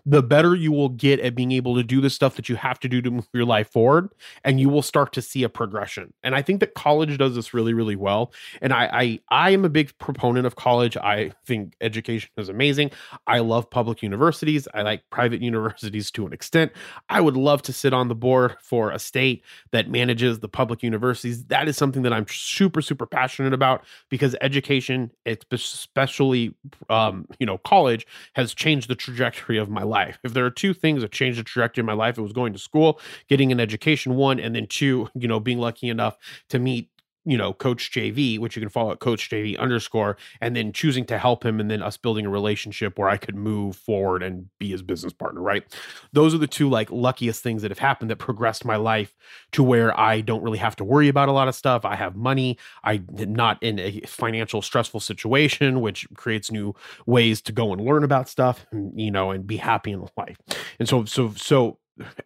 the 0.06 0.22
better 0.22 0.56
you 0.56 0.72
will 0.72 0.90
get 0.90 1.20
at 1.22 1.36
being 1.36 1.52
able 1.52 1.76
to 1.76 1.84
do 1.84 2.02
the 2.02 2.10
stuff 2.10 2.36
that 2.36 2.50
you 2.50 2.56
have 2.56 2.80
to 2.80 2.90
do 2.90 3.02
to 3.02 3.10
move 3.10 3.28
your 3.34 3.46
life 3.46 3.70
forward 3.72 4.10
and 4.44 4.60
you 4.60 4.70
will 4.70 4.82
start 4.82 5.14
to 5.14 5.22
see 5.22 5.44
a 5.44 5.50
progression. 5.50 6.14
And 6.24 6.36
i 6.36 6.42
think 6.42 6.60
that 6.60 6.74
college 6.74 7.18
does 7.18 7.36
this 7.36 7.54
really 7.54 7.74
really 7.74 7.96
well. 7.96 8.34
And 8.62 8.74
i 8.74 8.90
i, 8.94 9.20
I 9.30 9.50
am 9.52 9.66
a 9.66 9.70
big 9.70 9.98
proponent 10.00 10.46
of 10.46 10.56
college. 10.56 10.98
I 10.98 11.32
think 11.46 11.76
education 11.82 12.30
is 12.38 12.50
amazing. 12.50 12.92
I 13.28 13.40
love 13.40 13.70
public 13.70 14.04
universities. 14.04 14.68
I 14.74 14.82
like 14.82 15.04
private 15.10 15.42
universities 15.52 16.12
to 16.12 16.26
an 16.26 16.34
extent. 16.34 16.72
I 17.10 17.22
would 17.22 17.38
love 17.38 17.62
to 17.64 17.74
sit 17.74 17.94
on 17.94 18.08
the 18.08 18.16
board 18.16 18.56
for 18.62 18.92
a 18.92 19.00
state 19.00 19.44
that 19.72 19.90
manages 19.90 20.40
the 20.40 20.50
public 20.50 20.84
universities. 20.84 21.46
That 21.46 21.68
is 21.68 21.78
something 21.78 22.04
that 22.04 22.14
i'm 22.14 22.26
super 22.30 22.82
super 22.82 23.06
passionate 23.06 23.54
about 23.54 23.84
because 24.10 24.36
education 24.42 25.12
especially 25.52 26.54
um, 26.90 27.28
you 27.40 27.46
know 27.46 27.58
college 27.60 28.06
has 28.34 28.54
changed 28.54 28.90
the 28.90 28.96
trajectory 28.96 29.58
of 29.58 29.70
my 29.70 29.84
life. 29.84 29.93
If 30.24 30.34
there 30.34 30.46
are 30.46 30.52
two 30.52 30.74
things 30.74 31.02
that 31.02 31.12
changed 31.12 31.40
the 31.40 31.44
trajectory 31.44 31.82
of 31.82 31.86
my 31.86 31.94
life, 31.94 32.18
it 32.18 32.22
was 32.22 32.34
going 32.34 32.54
to 32.54 32.60
school, 32.60 33.00
getting 33.30 33.52
an 33.52 33.60
education, 33.60 34.16
one, 34.16 34.40
and 34.40 34.56
then 34.56 34.68
two, 34.68 35.10
you 35.16 35.28
know, 35.28 35.40
being 35.40 35.60
lucky 35.60 35.90
enough 35.90 36.18
to 36.50 36.60
meet 36.60 36.90
you 37.26 37.38
know, 37.38 37.54
Coach 37.54 37.92
JV, 37.92 38.40
which 38.40 38.56
you 38.56 38.62
can 38.62 38.70
follow 38.70 38.92
at 38.92 39.00
Coach 39.00 39.30
JV 39.30 39.58
underscore, 39.58 40.18
and 40.42 40.56
then 40.56 40.74
choosing 40.74 41.06
to 41.06 41.18
help 41.18 41.46
him 41.46 41.60
and 41.60 41.72
then 41.72 41.82
us 41.82 41.98
building 41.98 42.26
a 42.26 42.30
relationship 42.30 42.98
where 43.00 43.10
I 43.10 43.18
could 43.18 43.36
move 43.36 43.76
forward 43.76 44.24
and 44.24 44.50
be 44.60 44.72
his 44.72 44.82
business 44.82 45.14
partner, 45.14 45.42
right? 45.42 45.64
Those 46.12 46.34
are 46.34 46.38
the 46.38 46.48
two 46.48 46.70
like 46.70 46.92
luckiest 46.92 47.42
things 47.42 47.62
that 47.62 47.72
have 47.72 47.80
happened 47.80 48.12
that 48.12 48.18
progressed 48.18 48.66
my 48.66 48.76
life 48.76 49.16
to 49.54 49.64
where 49.64 49.98
I 50.00 50.22
don't 50.22 50.44
really 50.44 50.58
have 50.58 50.76
to 50.78 50.84
worry 50.84 51.08
about 51.08 51.30
a 51.30 51.32
lot 51.32 51.48
of 51.48 51.56
stuff. 51.56 51.86
I 51.86 51.96
have 51.96 52.16
money. 52.16 52.58
I'm 52.84 53.08
not 53.18 53.62
in 53.64 53.80
a 53.80 54.02
financial 54.02 54.62
stressful 54.62 55.00
situation, 55.00 55.82
which 55.82 56.08
creates 56.16 56.52
new 56.52 56.76
ways 57.06 57.42
to 57.44 57.52
go 57.52 57.72
and 57.72 57.82
learn 57.82 58.04
about 58.04 58.28
stuff, 58.28 58.66
you 58.96 59.12
know, 59.12 59.32
and 59.32 59.48
be 59.48 59.58
happy 59.58 59.92
in 59.92 60.06
life. 60.18 60.38
And 60.80 60.90
so, 60.90 61.06
so, 61.06 61.34
so 61.36 61.78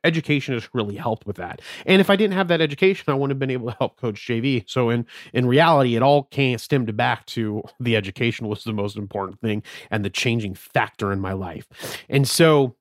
education 0.03 0.53
has 0.53 0.69
really 0.73 0.95
helped 0.95 1.25
with 1.25 1.35
that. 1.37 1.61
And 1.85 2.01
if 2.01 2.09
I 2.09 2.15
didn't 2.15 2.33
have 2.33 2.47
that 2.49 2.61
education, 2.61 3.05
I 3.07 3.13
wouldn't 3.13 3.31
have 3.31 3.39
been 3.39 3.51
able 3.51 3.71
to 3.71 3.77
help 3.77 3.97
coach 3.97 4.25
JV. 4.25 4.63
So 4.67 4.89
in 4.89 5.05
in 5.33 5.45
reality, 5.47 5.95
it 5.95 6.01
all 6.01 6.23
came 6.23 6.57
stemmed 6.57 6.95
back 6.95 7.25
to 7.27 7.63
the 7.79 7.95
education 7.95 8.47
was 8.47 8.63
the 8.63 8.73
most 8.73 8.97
important 8.97 9.39
thing 9.41 9.63
and 9.91 10.03
the 10.03 10.09
changing 10.09 10.55
factor 10.55 11.11
in 11.11 11.19
my 11.19 11.33
life. 11.33 11.67
And 12.09 12.27
so 12.27 12.75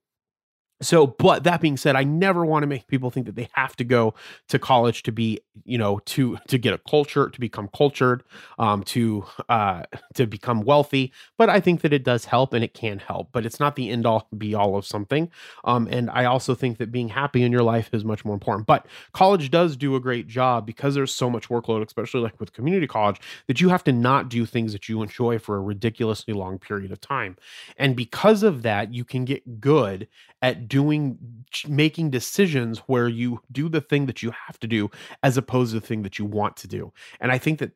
so 0.82 1.06
but 1.06 1.44
that 1.44 1.60
being 1.60 1.76
said 1.76 1.96
i 1.96 2.04
never 2.04 2.44
want 2.44 2.62
to 2.62 2.66
make 2.66 2.86
people 2.86 3.10
think 3.10 3.26
that 3.26 3.34
they 3.34 3.48
have 3.52 3.74
to 3.76 3.84
go 3.84 4.14
to 4.48 4.58
college 4.58 5.02
to 5.02 5.12
be 5.12 5.40
you 5.64 5.78
know 5.78 5.98
to 6.00 6.36
to 6.48 6.58
get 6.58 6.74
a 6.74 6.78
culture 6.88 7.28
to 7.28 7.40
become 7.40 7.68
cultured 7.74 8.22
um 8.58 8.82
to 8.82 9.24
uh 9.48 9.82
to 10.14 10.26
become 10.26 10.62
wealthy. 10.62 11.12
But 11.38 11.48
i 11.48 11.60
think 11.60 11.80
that 11.82 11.92
it 11.92 12.04
does 12.04 12.24
help 12.24 12.52
and 12.52 12.62
it 12.62 12.74
can 12.74 12.98
help 12.98 13.28
but 13.32 13.46
it's 13.46 13.60
not 13.60 13.76
the 13.76 13.90
end 13.90 14.06
all 14.06 14.28
be 14.36 14.54
all 14.54 14.76
of 14.76 14.84
something. 14.86 15.30
Um 15.64 15.88
and 15.90 16.10
i 16.10 16.24
also 16.24 16.54
think 16.54 16.78
that 16.78 16.92
being 16.92 17.08
happy 17.08 17.42
in 17.42 17.52
your 17.52 17.62
life 17.62 17.90
is 17.92 18.04
much 18.04 18.24
more 18.24 18.34
important. 18.34 18.66
But 18.66 18.86
college 19.12 19.50
does 19.50 19.76
do 19.76 19.96
a 19.96 20.00
great 20.00 20.26
job 20.26 20.66
because 20.66 20.94
there's 20.94 21.14
so 21.14 21.30
much 21.30 21.48
workload 21.48 21.84
especially 21.86 22.20
like 22.20 22.38
with 22.40 22.52
community 22.52 22.86
college 22.86 23.20
that 23.46 23.60
you 23.60 23.68
have 23.68 23.84
to 23.84 23.92
not 23.92 24.28
do 24.28 24.44
things 24.46 24.72
that 24.72 24.88
you 24.88 25.02
enjoy 25.02 25.38
for 25.38 25.56
a 25.56 25.60
ridiculously 25.60 26.34
long 26.34 26.58
period 26.58 26.92
of 26.92 27.00
time. 27.00 27.36
And 27.76 27.96
because 27.96 28.42
of 28.42 28.62
that 28.62 28.92
you 28.92 29.04
can 29.04 29.24
get 29.24 29.60
good 29.60 30.08
at 30.42 30.65
doing 30.66 31.18
making 31.68 32.11
decisions 32.11 32.79
where 32.81 33.09
you 33.09 33.40
do 33.52 33.68
the 33.68 33.81
thing 33.81 34.07
that 34.07 34.22
you 34.22 34.33
have 34.46 34.59
to 34.59 34.66
do 34.66 34.90
as 35.22 35.37
opposed 35.37 35.72
to 35.72 35.81
the 35.81 35.87
thing 35.87 36.02
that 36.02 36.18
you 36.18 36.24
want 36.24 36.57
to 36.57 36.68
do 36.68 36.92
and 37.20 37.33
i 37.33 37.38
think 37.38 37.59
that 37.59 37.72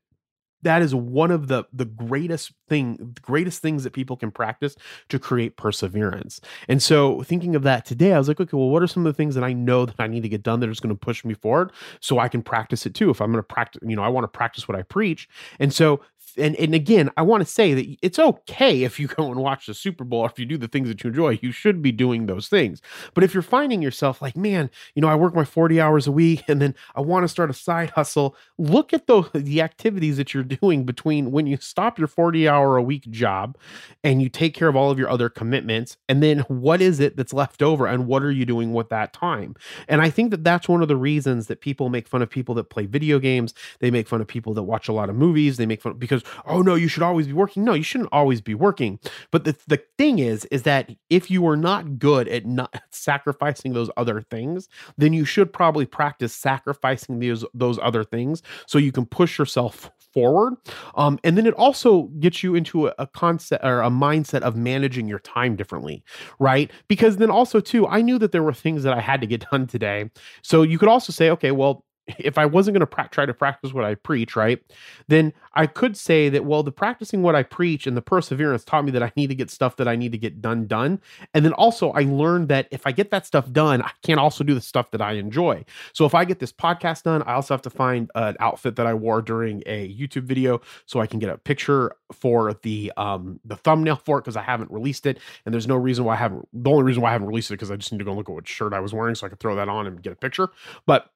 that 0.62 0.82
is 0.82 0.94
one 0.94 1.30
of 1.30 1.48
the 1.48 1.64
the 1.72 1.84
greatest 1.84 2.52
thing 2.68 3.16
greatest 3.22 3.62
things 3.62 3.84
that 3.84 3.92
people 3.92 4.16
can 4.16 4.30
practice 4.30 4.76
to 5.08 5.18
create 5.18 5.56
perseverance 5.56 6.40
and 6.68 6.82
so 6.82 7.22
thinking 7.22 7.54
of 7.54 7.62
that 7.62 7.84
today 7.84 8.12
i 8.12 8.18
was 8.18 8.28
like 8.28 8.40
okay 8.40 8.56
well 8.56 8.68
what 8.68 8.82
are 8.82 8.86
some 8.86 9.06
of 9.06 9.12
the 9.12 9.16
things 9.16 9.34
that 9.34 9.44
i 9.44 9.52
know 9.52 9.86
that 9.86 9.96
i 9.98 10.06
need 10.06 10.22
to 10.22 10.28
get 10.28 10.42
done 10.42 10.60
that 10.60 10.68
is 10.68 10.80
going 10.80 10.94
to 10.94 10.98
push 10.98 11.24
me 11.24 11.34
forward 11.34 11.72
so 12.00 12.18
i 12.18 12.28
can 12.28 12.42
practice 12.42 12.86
it 12.86 12.94
too 12.94 13.10
if 13.10 13.20
i'm 13.20 13.30
going 13.30 13.42
to 13.42 13.46
practice 13.46 13.80
you 13.86 13.96
know 13.96 14.02
i 14.02 14.08
want 14.08 14.24
to 14.24 14.28
practice 14.28 14.68
what 14.68 14.76
i 14.76 14.82
preach 14.82 15.28
and 15.58 15.72
so 15.72 16.00
and 16.36 16.56
and 16.56 16.74
again, 16.74 17.10
I 17.16 17.22
want 17.22 17.42
to 17.42 17.50
say 17.50 17.74
that 17.74 17.96
it's 18.02 18.18
okay 18.18 18.82
if 18.82 18.98
you 18.98 19.06
go 19.20 19.30
and 19.30 19.40
watch 19.40 19.66
the 19.66 19.74
Super 19.74 20.04
Bowl, 20.04 20.26
if 20.26 20.38
you 20.38 20.46
do 20.46 20.56
the 20.56 20.68
things 20.68 20.88
that 20.88 21.02
you 21.02 21.08
enjoy, 21.08 21.38
you 21.42 21.52
should 21.52 21.82
be 21.82 21.92
doing 21.92 22.26
those 22.26 22.48
things. 22.48 22.80
But 23.14 23.24
if 23.24 23.34
you're 23.34 23.42
finding 23.42 23.82
yourself 23.82 24.22
like, 24.22 24.36
man, 24.36 24.70
you 24.94 25.02
know, 25.02 25.08
I 25.08 25.14
work 25.14 25.34
my 25.34 25.44
40 25.44 25.80
hours 25.80 26.06
a 26.06 26.12
week 26.12 26.44
and 26.48 26.60
then 26.60 26.74
I 26.94 27.00
want 27.00 27.24
to 27.24 27.28
start 27.28 27.50
a 27.50 27.54
side 27.54 27.90
hustle, 27.90 28.36
look 28.58 28.92
at 28.92 29.06
the 29.06 29.28
the 29.34 29.62
activities 29.62 30.16
that 30.16 30.34
you're 30.34 30.42
doing 30.42 30.84
between 30.84 31.30
when 31.30 31.46
you 31.46 31.56
stop 31.56 31.98
your 31.98 32.08
40 32.08 32.48
hour 32.48 32.76
a 32.76 32.82
week 32.82 33.10
job 33.10 33.56
and 34.04 34.22
you 34.22 34.28
take 34.28 34.54
care 34.54 34.68
of 34.68 34.76
all 34.76 34.90
of 34.90 34.98
your 34.98 35.10
other 35.10 35.28
commitments 35.28 35.96
and 36.08 36.22
then 36.22 36.40
what 36.48 36.80
is 36.80 37.00
it 37.00 37.16
that's 37.16 37.32
left 37.32 37.62
over 37.62 37.86
and 37.86 38.06
what 38.06 38.22
are 38.22 38.30
you 38.30 38.44
doing 38.44 38.72
with 38.72 38.88
that 38.90 39.12
time? 39.12 39.54
And 39.88 40.00
I 40.00 40.10
think 40.10 40.30
that 40.30 40.44
that's 40.44 40.68
one 40.68 40.82
of 40.82 40.88
the 40.88 40.96
reasons 40.96 41.46
that 41.46 41.60
people 41.60 41.88
make 41.88 42.08
fun 42.08 42.22
of 42.22 42.30
people 42.30 42.54
that 42.56 42.70
play 42.70 42.86
video 42.86 43.18
games, 43.18 43.54
they 43.80 43.90
make 43.90 44.08
fun 44.08 44.20
of 44.20 44.26
people 44.26 44.54
that 44.54 44.62
watch 44.62 44.88
a 44.88 44.92
lot 44.92 45.10
of 45.10 45.16
movies, 45.16 45.56
they 45.56 45.66
make 45.66 45.82
fun 45.82 45.94
because 45.94 46.19
oh 46.46 46.62
no 46.62 46.74
you 46.74 46.88
should 46.88 47.02
always 47.02 47.26
be 47.26 47.32
working. 47.32 47.64
No 47.64 47.74
you 47.74 47.82
shouldn't 47.82 48.10
always 48.12 48.40
be 48.40 48.54
working. 48.54 48.98
But 49.30 49.44
the, 49.44 49.56
the 49.66 49.82
thing 49.98 50.18
is 50.18 50.44
is 50.46 50.62
that 50.64 50.90
if 51.08 51.30
you 51.30 51.46
are 51.46 51.56
not 51.56 51.98
good 51.98 52.28
at 52.28 52.46
not 52.46 52.74
sacrificing 52.90 53.72
those 53.72 53.90
other 53.96 54.20
things 54.22 54.68
then 54.98 55.12
you 55.12 55.24
should 55.24 55.52
probably 55.52 55.86
practice 55.86 56.34
sacrificing 56.34 57.18
those 57.20 57.44
those 57.54 57.78
other 57.82 58.04
things 58.04 58.42
so 58.66 58.78
you 58.78 58.92
can 58.92 59.06
push 59.06 59.38
yourself 59.38 59.90
forward. 60.12 60.54
Um, 60.96 61.20
and 61.22 61.36
then 61.38 61.46
it 61.46 61.54
also 61.54 62.04
gets 62.18 62.42
you 62.42 62.56
into 62.56 62.88
a, 62.88 62.94
a 62.98 63.06
concept 63.06 63.64
or 63.64 63.80
a 63.80 63.90
mindset 63.90 64.40
of 64.40 64.56
managing 64.56 65.06
your 65.08 65.20
time 65.20 65.54
differently 65.54 66.02
right? 66.38 66.70
Because 66.88 67.16
then 67.16 67.30
also 67.30 67.60
too 67.60 67.86
i 67.86 68.00
knew 68.00 68.18
that 68.18 68.32
there 68.32 68.42
were 68.42 68.52
things 68.52 68.82
that 68.82 68.92
i 68.92 69.00
had 69.00 69.20
to 69.20 69.26
get 69.26 69.44
done 69.50 69.66
today. 69.66 70.10
So 70.42 70.62
you 70.62 70.78
could 70.78 70.88
also 70.88 71.12
say 71.12 71.30
okay 71.30 71.50
well 71.50 71.84
if 72.18 72.38
I 72.38 72.46
wasn't 72.46 72.74
going 72.74 72.80
to 72.80 72.86
pra- 72.86 73.08
try 73.10 73.26
to 73.26 73.34
practice 73.34 73.72
what 73.72 73.84
I 73.84 73.94
preach, 73.94 74.36
right, 74.36 74.60
then 75.08 75.32
I 75.54 75.66
could 75.66 75.96
say 75.96 76.28
that, 76.28 76.44
well, 76.44 76.62
the 76.62 76.72
practicing 76.72 77.22
what 77.22 77.34
I 77.34 77.42
preach 77.42 77.86
and 77.86 77.96
the 77.96 78.02
perseverance 78.02 78.64
taught 78.64 78.84
me 78.84 78.90
that 78.92 79.02
I 79.02 79.12
need 79.16 79.28
to 79.28 79.34
get 79.34 79.50
stuff 79.50 79.76
that 79.76 79.88
I 79.88 79.96
need 79.96 80.12
to 80.12 80.18
get 80.18 80.40
done, 80.40 80.66
done. 80.66 81.00
And 81.34 81.44
then 81.44 81.52
also, 81.54 81.90
I 81.92 82.02
learned 82.02 82.48
that 82.48 82.68
if 82.70 82.86
I 82.86 82.92
get 82.92 83.10
that 83.10 83.26
stuff 83.26 83.50
done, 83.50 83.82
I 83.82 83.90
can 84.02 84.18
also 84.18 84.44
do 84.44 84.54
the 84.54 84.60
stuff 84.60 84.90
that 84.92 85.02
I 85.02 85.12
enjoy. 85.12 85.64
So 85.92 86.04
if 86.04 86.14
I 86.14 86.24
get 86.24 86.38
this 86.38 86.52
podcast 86.52 87.04
done, 87.04 87.22
I 87.22 87.34
also 87.34 87.54
have 87.54 87.62
to 87.62 87.70
find 87.70 88.10
an 88.14 88.36
outfit 88.40 88.76
that 88.76 88.86
I 88.86 88.94
wore 88.94 89.22
during 89.22 89.62
a 89.66 89.92
YouTube 89.94 90.24
video 90.24 90.60
so 90.86 91.00
I 91.00 91.06
can 91.06 91.18
get 91.18 91.30
a 91.30 91.38
picture 91.38 91.92
for 92.12 92.54
the 92.62 92.92
um 92.96 93.40
the 93.44 93.56
thumbnail 93.56 93.96
for 93.96 94.18
it 94.18 94.22
because 94.22 94.36
I 94.36 94.42
haven't 94.42 94.70
released 94.70 95.06
it. 95.06 95.18
And 95.44 95.54
there's 95.54 95.66
no 95.66 95.76
reason 95.76 96.04
why 96.04 96.14
I 96.14 96.16
haven't 96.16 96.48
the 96.52 96.70
only 96.70 96.84
reason 96.84 97.02
why 97.02 97.10
I 97.10 97.12
haven't 97.12 97.28
released 97.28 97.50
it 97.50 97.54
because 97.54 97.70
I 97.70 97.76
just 97.76 97.92
need 97.92 97.98
to 97.98 98.04
go 98.04 98.14
look 98.14 98.28
at 98.28 98.34
what 98.34 98.48
shirt 98.48 98.72
I 98.72 98.80
was 98.80 98.92
wearing 98.92 99.14
so 99.14 99.26
I 99.26 99.30
could 99.30 99.40
throw 99.40 99.54
that 99.56 99.68
on 99.68 99.86
and 99.86 100.02
get 100.02 100.12
a 100.12 100.16
picture. 100.16 100.48
But 100.86 101.10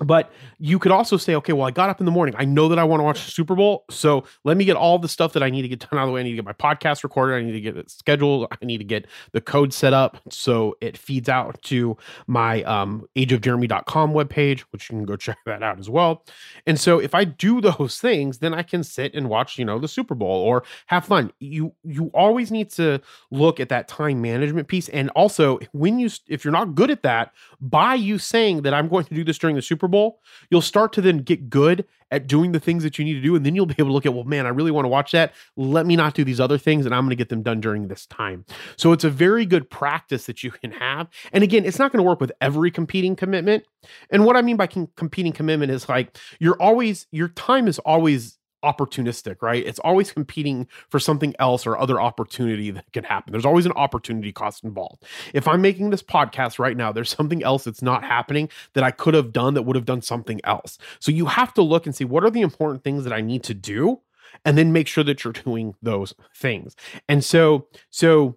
but 0.00 0.32
you 0.58 0.78
could 0.78 0.90
also 0.90 1.16
say, 1.16 1.34
okay, 1.36 1.52
well, 1.52 1.66
I 1.66 1.70
got 1.70 1.88
up 1.88 2.00
in 2.00 2.06
the 2.06 2.12
morning. 2.12 2.34
I 2.36 2.44
know 2.44 2.68
that 2.68 2.78
I 2.78 2.84
want 2.84 3.00
to 3.00 3.04
watch 3.04 3.24
the 3.24 3.30
Super 3.30 3.54
Bowl. 3.54 3.84
So 3.90 4.24
let 4.42 4.56
me 4.56 4.64
get 4.64 4.76
all 4.76 4.98
the 4.98 5.08
stuff 5.08 5.32
that 5.34 5.42
I 5.42 5.50
need 5.50 5.62
to 5.62 5.68
get 5.68 5.78
done 5.90 5.98
out 5.98 6.02
of 6.02 6.08
the 6.08 6.12
way. 6.12 6.20
I 6.20 6.24
need 6.24 6.30
to 6.30 6.42
get 6.42 6.44
my 6.44 6.52
podcast 6.52 7.04
recorded. 7.04 7.36
I 7.36 7.42
need 7.42 7.52
to 7.52 7.60
get 7.60 7.76
it 7.76 7.90
scheduled. 7.90 8.48
I 8.50 8.64
need 8.64 8.78
to 8.78 8.84
get 8.84 9.06
the 9.32 9.40
code 9.40 9.72
set 9.72 9.92
up 9.92 10.20
so 10.30 10.76
it 10.80 10.98
feeds 10.98 11.28
out 11.28 11.62
to 11.64 11.96
my 12.26 12.62
um, 12.64 13.06
ageofjeremy.com 13.16 14.12
webpage, 14.12 14.60
which 14.70 14.90
you 14.90 14.96
can 14.96 15.04
go 15.04 15.16
check 15.24 15.38
that 15.46 15.62
out 15.62 15.78
as 15.78 15.88
well. 15.88 16.24
And 16.66 16.78
so 16.78 16.98
if 16.98 17.14
I 17.14 17.24
do 17.24 17.60
those 17.60 17.98
things, 18.00 18.38
then 18.38 18.52
I 18.52 18.62
can 18.62 18.82
sit 18.82 19.14
and 19.14 19.28
watch, 19.28 19.58
you 19.58 19.64
know, 19.64 19.78
the 19.78 19.88
Super 19.88 20.14
Bowl 20.14 20.42
or 20.42 20.64
have 20.86 21.04
fun. 21.04 21.32
You 21.38 21.72
you 21.84 22.10
always 22.14 22.50
need 22.50 22.70
to 22.70 23.00
look 23.30 23.60
at 23.60 23.68
that 23.68 23.86
time 23.86 24.20
management 24.20 24.66
piece. 24.68 24.88
And 24.88 25.10
also 25.10 25.60
when 25.72 25.98
you 25.98 26.10
if 26.28 26.44
you're 26.44 26.52
not 26.52 26.74
good 26.74 26.90
at 26.90 27.02
that, 27.02 27.32
by 27.60 27.94
you 27.94 28.18
saying 28.18 28.62
that 28.62 28.74
I'm 28.74 28.88
going 28.88 29.04
to 29.04 29.14
do 29.14 29.24
this 29.24 29.38
during 29.38 29.56
the 29.56 29.62
Super 29.62 29.83
Bowl, 29.88 30.20
you'll 30.50 30.62
start 30.62 30.92
to 30.94 31.00
then 31.00 31.18
get 31.18 31.50
good 31.50 31.86
at 32.10 32.28
doing 32.28 32.52
the 32.52 32.60
things 32.60 32.84
that 32.84 32.98
you 32.98 33.04
need 33.04 33.14
to 33.14 33.20
do. 33.20 33.34
And 33.34 33.44
then 33.44 33.54
you'll 33.56 33.66
be 33.66 33.74
able 33.78 33.88
to 33.88 33.92
look 33.92 34.06
at, 34.06 34.14
well, 34.14 34.24
man, 34.24 34.46
I 34.46 34.50
really 34.50 34.70
want 34.70 34.84
to 34.84 34.88
watch 34.88 35.10
that. 35.12 35.32
Let 35.56 35.84
me 35.84 35.96
not 35.96 36.14
do 36.14 36.22
these 36.22 36.38
other 36.38 36.58
things 36.58 36.86
and 36.86 36.94
I'm 36.94 37.02
going 37.02 37.10
to 37.10 37.16
get 37.16 37.28
them 37.28 37.42
done 37.42 37.60
during 37.60 37.88
this 37.88 38.06
time. 38.06 38.44
So 38.76 38.92
it's 38.92 39.04
a 39.04 39.10
very 39.10 39.44
good 39.44 39.68
practice 39.68 40.26
that 40.26 40.44
you 40.44 40.52
can 40.52 40.70
have. 40.72 41.08
And 41.32 41.42
again, 41.42 41.64
it's 41.64 41.78
not 41.78 41.90
going 41.90 41.98
to 41.98 42.08
work 42.08 42.20
with 42.20 42.30
every 42.40 42.70
competing 42.70 43.16
commitment. 43.16 43.64
And 44.10 44.24
what 44.24 44.36
I 44.36 44.42
mean 44.42 44.56
by 44.56 44.68
com- 44.68 44.90
competing 44.96 45.32
commitment 45.32 45.72
is 45.72 45.88
like 45.88 46.16
you're 46.38 46.60
always, 46.60 47.06
your 47.10 47.28
time 47.28 47.66
is 47.66 47.80
always 47.80 48.38
opportunistic, 48.64 49.42
right? 49.42 49.64
It's 49.64 49.78
always 49.80 50.10
competing 50.10 50.66
for 50.88 50.98
something 50.98 51.34
else 51.38 51.66
or 51.66 51.78
other 51.78 52.00
opportunity 52.00 52.70
that 52.70 52.90
can 52.92 53.04
happen. 53.04 53.32
There's 53.32 53.44
always 53.44 53.66
an 53.66 53.72
opportunity 53.72 54.32
cost 54.32 54.64
involved. 54.64 55.04
If 55.34 55.46
I'm 55.46 55.60
making 55.60 55.90
this 55.90 56.02
podcast 56.02 56.58
right 56.58 56.76
now, 56.76 56.92
there's 56.92 57.10
something 57.10 57.42
else 57.42 57.64
that's 57.64 57.82
not 57.82 58.04
happening 58.04 58.48
that 58.72 58.84
I 58.84 58.90
could 58.90 59.14
have 59.14 59.32
done 59.32 59.54
that 59.54 59.62
would 59.62 59.76
have 59.76 59.84
done 59.84 60.02
something 60.02 60.40
else. 60.44 60.78
So 60.98 61.12
you 61.12 61.26
have 61.26 61.52
to 61.54 61.62
look 61.62 61.86
and 61.86 61.94
see 61.94 62.04
what 62.04 62.24
are 62.24 62.30
the 62.30 62.40
important 62.40 62.84
things 62.84 63.04
that 63.04 63.12
I 63.12 63.20
need 63.20 63.42
to 63.44 63.54
do 63.54 64.00
and 64.44 64.58
then 64.58 64.72
make 64.72 64.88
sure 64.88 65.04
that 65.04 65.24
you're 65.24 65.32
doing 65.32 65.74
those 65.82 66.14
things. 66.34 66.74
And 67.08 67.24
so 67.24 67.68
so 67.90 68.36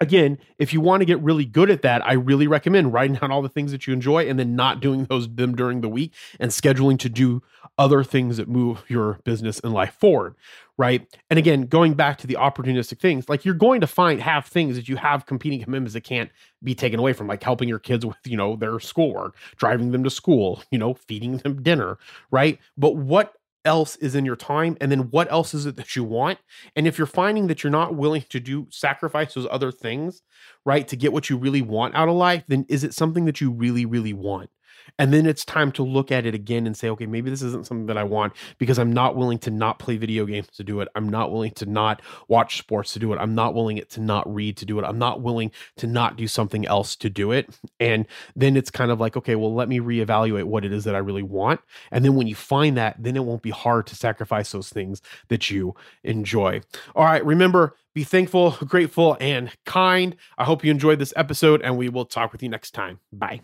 again, 0.00 0.38
if 0.58 0.72
you 0.72 0.80
want 0.80 1.00
to 1.00 1.04
get 1.04 1.20
really 1.20 1.44
good 1.44 1.70
at 1.70 1.82
that, 1.82 2.06
I 2.06 2.14
really 2.14 2.46
recommend 2.46 2.92
writing 2.92 3.16
down 3.16 3.30
all 3.30 3.42
the 3.42 3.48
things 3.48 3.72
that 3.72 3.86
you 3.86 3.92
enjoy 3.92 4.28
and 4.28 4.38
then 4.38 4.54
not 4.56 4.80
doing 4.80 5.04
those 5.04 5.28
them 5.28 5.54
during 5.54 5.80
the 5.80 5.88
week 5.88 6.12
and 6.38 6.50
scheduling 6.50 6.98
to 7.00 7.08
do 7.08 7.42
other 7.78 8.04
things 8.04 8.36
that 8.36 8.48
move 8.48 8.84
your 8.88 9.18
business 9.24 9.60
and 9.60 9.72
life 9.72 9.94
forward, 9.94 10.34
right? 10.78 11.06
And 11.30 11.38
again, 11.38 11.66
going 11.66 11.94
back 11.94 12.18
to 12.18 12.26
the 12.26 12.34
opportunistic 12.34 13.00
things, 13.00 13.28
like 13.28 13.44
you're 13.44 13.54
going 13.54 13.80
to 13.80 13.86
find 13.86 14.20
have 14.20 14.46
things 14.46 14.76
that 14.76 14.88
you 14.88 14.96
have 14.96 15.26
competing 15.26 15.62
commitments 15.62 15.94
that 15.94 16.02
can't 16.02 16.30
be 16.62 16.74
taken 16.74 16.98
away 16.98 17.12
from, 17.12 17.26
like 17.26 17.42
helping 17.42 17.68
your 17.68 17.78
kids 17.78 18.04
with, 18.04 18.16
you 18.24 18.36
know, 18.36 18.56
their 18.56 18.80
schoolwork, 18.80 19.36
driving 19.56 19.92
them 19.92 20.04
to 20.04 20.10
school, 20.10 20.62
you 20.70 20.78
know, 20.78 20.94
feeding 20.94 21.38
them 21.38 21.62
dinner, 21.62 21.98
right? 22.30 22.58
But 22.76 22.96
what 22.96 23.34
else 23.66 23.96
is 23.96 24.14
in 24.14 24.24
your 24.24 24.36
time 24.36 24.76
and 24.80 24.90
then 24.90 25.10
what 25.10 25.30
else 25.30 25.52
is 25.52 25.66
it 25.66 25.76
that 25.76 25.94
you 25.96 26.04
want? 26.04 26.38
And 26.74 26.86
if 26.86 26.96
you're 26.96 27.06
finding 27.06 27.48
that 27.48 27.62
you're 27.62 27.70
not 27.70 27.94
willing 27.94 28.24
to 28.30 28.40
do 28.40 28.66
sacrifice 28.70 29.34
those 29.34 29.46
other 29.50 29.72
things 29.72 30.22
right 30.64 30.86
to 30.88 30.96
get 30.96 31.12
what 31.12 31.28
you 31.28 31.36
really 31.36 31.62
want 31.62 31.94
out 31.94 32.08
of 32.08 32.14
life 32.14 32.44
then 32.48 32.64
is 32.68 32.84
it 32.84 32.94
something 32.94 33.24
that 33.24 33.40
you 33.40 33.50
really 33.50 33.86
really 33.86 34.12
want 34.12 34.50
and 34.98 35.12
then 35.12 35.26
it's 35.26 35.44
time 35.44 35.72
to 35.72 35.82
look 35.82 36.10
at 36.12 36.26
it 36.26 36.34
again 36.34 36.66
and 36.66 36.76
say 36.76 36.88
okay 36.88 37.06
maybe 37.06 37.30
this 37.30 37.42
isn't 37.42 37.66
something 37.66 37.86
that 37.86 37.98
i 37.98 38.04
want 38.04 38.32
because 38.58 38.78
i'm 38.78 38.92
not 38.92 39.16
willing 39.16 39.38
to 39.38 39.50
not 39.50 39.78
play 39.78 39.96
video 39.96 40.26
games 40.26 40.48
to 40.56 40.64
do 40.64 40.80
it. 40.80 40.88
I'm 40.94 41.08
not 41.08 41.32
willing 41.32 41.52
to 41.52 41.66
not 41.66 42.02
watch 42.28 42.58
sports 42.58 42.92
to 42.92 42.98
do 42.98 43.12
it. 43.12 43.18
I'm 43.18 43.34
not 43.34 43.54
willing 43.54 43.82
to 43.88 44.00
not 44.00 44.32
read 44.32 44.56
to 44.58 44.64
do 44.64 44.78
it. 44.78 44.84
I'm 44.84 44.98
not 44.98 45.22
willing 45.22 45.50
to 45.76 45.86
not 45.86 46.16
do 46.16 46.28
something 46.28 46.66
else 46.66 46.96
to 46.96 47.10
do 47.10 47.32
it. 47.32 47.48
And 47.80 48.06
then 48.34 48.56
it's 48.56 48.70
kind 48.70 48.90
of 48.90 49.00
like 49.00 49.16
okay 49.16 49.36
well 49.36 49.54
let 49.54 49.68
me 49.68 49.80
reevaluate 49.80 50.44
what 50.44 50.64
it 50.64 50.72
is 50.72 50.84
that 50.84 50.94
i 50.94 50.98
really 50.98 51.22
want. 51.22 51.60
And 51.90 52.04
then 52.04 52.14
when 52.14 52.26
you 52.26 52.34
find 52.34 52.76
that 52.76 52.96
then 52.98 53.16
it 53.16 53.24
won't 53.24 53.42
be 53.42 53.50
hard 53.50 53.86
to 53.88 53.96
sacrifice 53.96 54.52
those 54.52 54.68
things 54.68 55.02
that 55.28 55.50
you 55.50 55.74
enjoy. 56.04 56.60
All 56.94 57.04
right 57.04 57.24
remember 57.24 57.76
be 57.94 58.04
thankful 58.04 58.52
grateful 58.66 59.16
and 59.20 59.50
kind. 59.64 60.16
I 60.38 60.44
hope 60.44 60.64
you 60.64 60.70
enjoyed 60.70 60.98
this 60.98 61.12
episode 61.16 61.62
and 61.62 61.76
we 61.76 61.88
will 61.88 62.04
talk 62.04 62.32
with 62.32 62.42
you 62.42 62.48
next 62.48 62.72
time. 62.72 63.00
Bye 63.12 63.40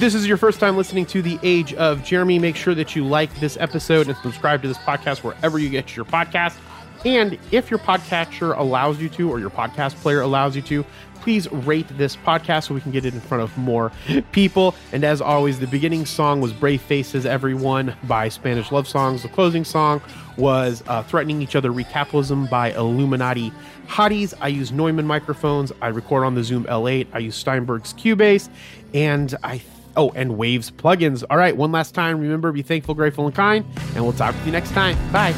If 0.00 0.04
this 0.04 0.14
is 0.14 0.26
your 0.26 0.38
first 0.38 0.60
time 0.60 0.78
listening 0.78 1.04
to 1.04 1.20
The 1.20 1.38
Age 1.42 1.74
of 1.74 2.02
Jeremy, 2.02 2.38
make 2.38 2.56
sure 2.56 2.74
that 2.74 2.96
you 2.96 3.04
like 3.04 3.38
this 3.38 3.58
episode 3.60 4.08
and 4.08 4.16
subscribe 4.16 4.62
to 4.62 4.68
this 4.68 4.78
podcast 4.78 5.22
wherever 5.22 5.58
you 5.58 5.68
get 5.68 5.94
your 5.94 6.06
podcast. 6.06 6.56
And 7.04 7.38
if 7.52 7.70
your 7.70 7.80
podcatcher 7.80 8.56
allows 8.56 8.98
you 8.98 9.10
to, 9.10 9.30
or 9.30 9.38
your 9.38 9.50
podcast 9.50 9.96
player 9.96 10.22
allows 10.22 10.56
you 10.56 10.62
to, 10.62 10.86
please 11.16 11.52
rate 11.52 11.86
this 11.98 12.16
podcast 12.16 12.68
so 12.68 12.74
we 12.74 12.80
can 12.80 12.92
get 12.92 13.04
it 13.04 13.12
in 13.12 13.20
front 13.20 13.42
of 13.42 13.54
more 13.58 13.92
people. 14.32 14.74
And 14.92 15.04
as 15.04 15.20
always, 15.20 15.60
the 15.60 15.66
beginning 15.66 16.06
song 16.06 16.40
was 16.40 16.54
Brave 16.54 16.80
Faces 16.80 17.26
Everyone 17.26 17.94
by 18.04 18.30
Spanish 18.30 18.72
Love 18.72 18.88
Songs. 18.88 19.20
The 19.22 19.28
closing 19.28 19.66
song 19.66 20.00
was 20.38 20.82
uh, 20.86 21.02
Threatening 21.02 21.42
Each 21.42 21.54
Other 21.56 21.72
re: 21.72 21.84
Capitalism 21.84 22.46
by 22.46 22.72
Illuminati 22.72 23.52
Hotties. 23.86 24.32
I 24.40 24.48
use 24.48 24.72
Neumann 24.72 25.06
microphones. 25.06 25.72
I 25.82 25.88
record 25.88 26.24
on 26.24 26.36
the 26.36 26.42
Zoom 26.42 26.64
L8. 26.64 27.08
I 27.12 27.18
use 27.18 27.36
Steinberg's 27.36 27.92
Cubase. 27.92 28.48
And 28.94 29.34
I 29.42 29.60
Oh, 29.96 30.10
and 30.14 30.38
Waves 30.38 30.70
plugins. 30.70 31.24
All 31.28 31.36
right, 31.36 31.56
one 31.56 31.72
last 31.72 31.94
time. 31.94 32.20
Remember, 32.20 32.52
be 32.52 32.62
thankful, 32.62 32.94
grateful, 32.94 33.26
and 33.26 33.34
kind. 33.34 33.64
And 33.94 34.04
we'll 34.04 34.12
talk 34.12 34.34
with 34.34 34.46
you 34.46 34.52
next 34.52 34.70
time. 34.70 34.96
Bye. 35.12 35.34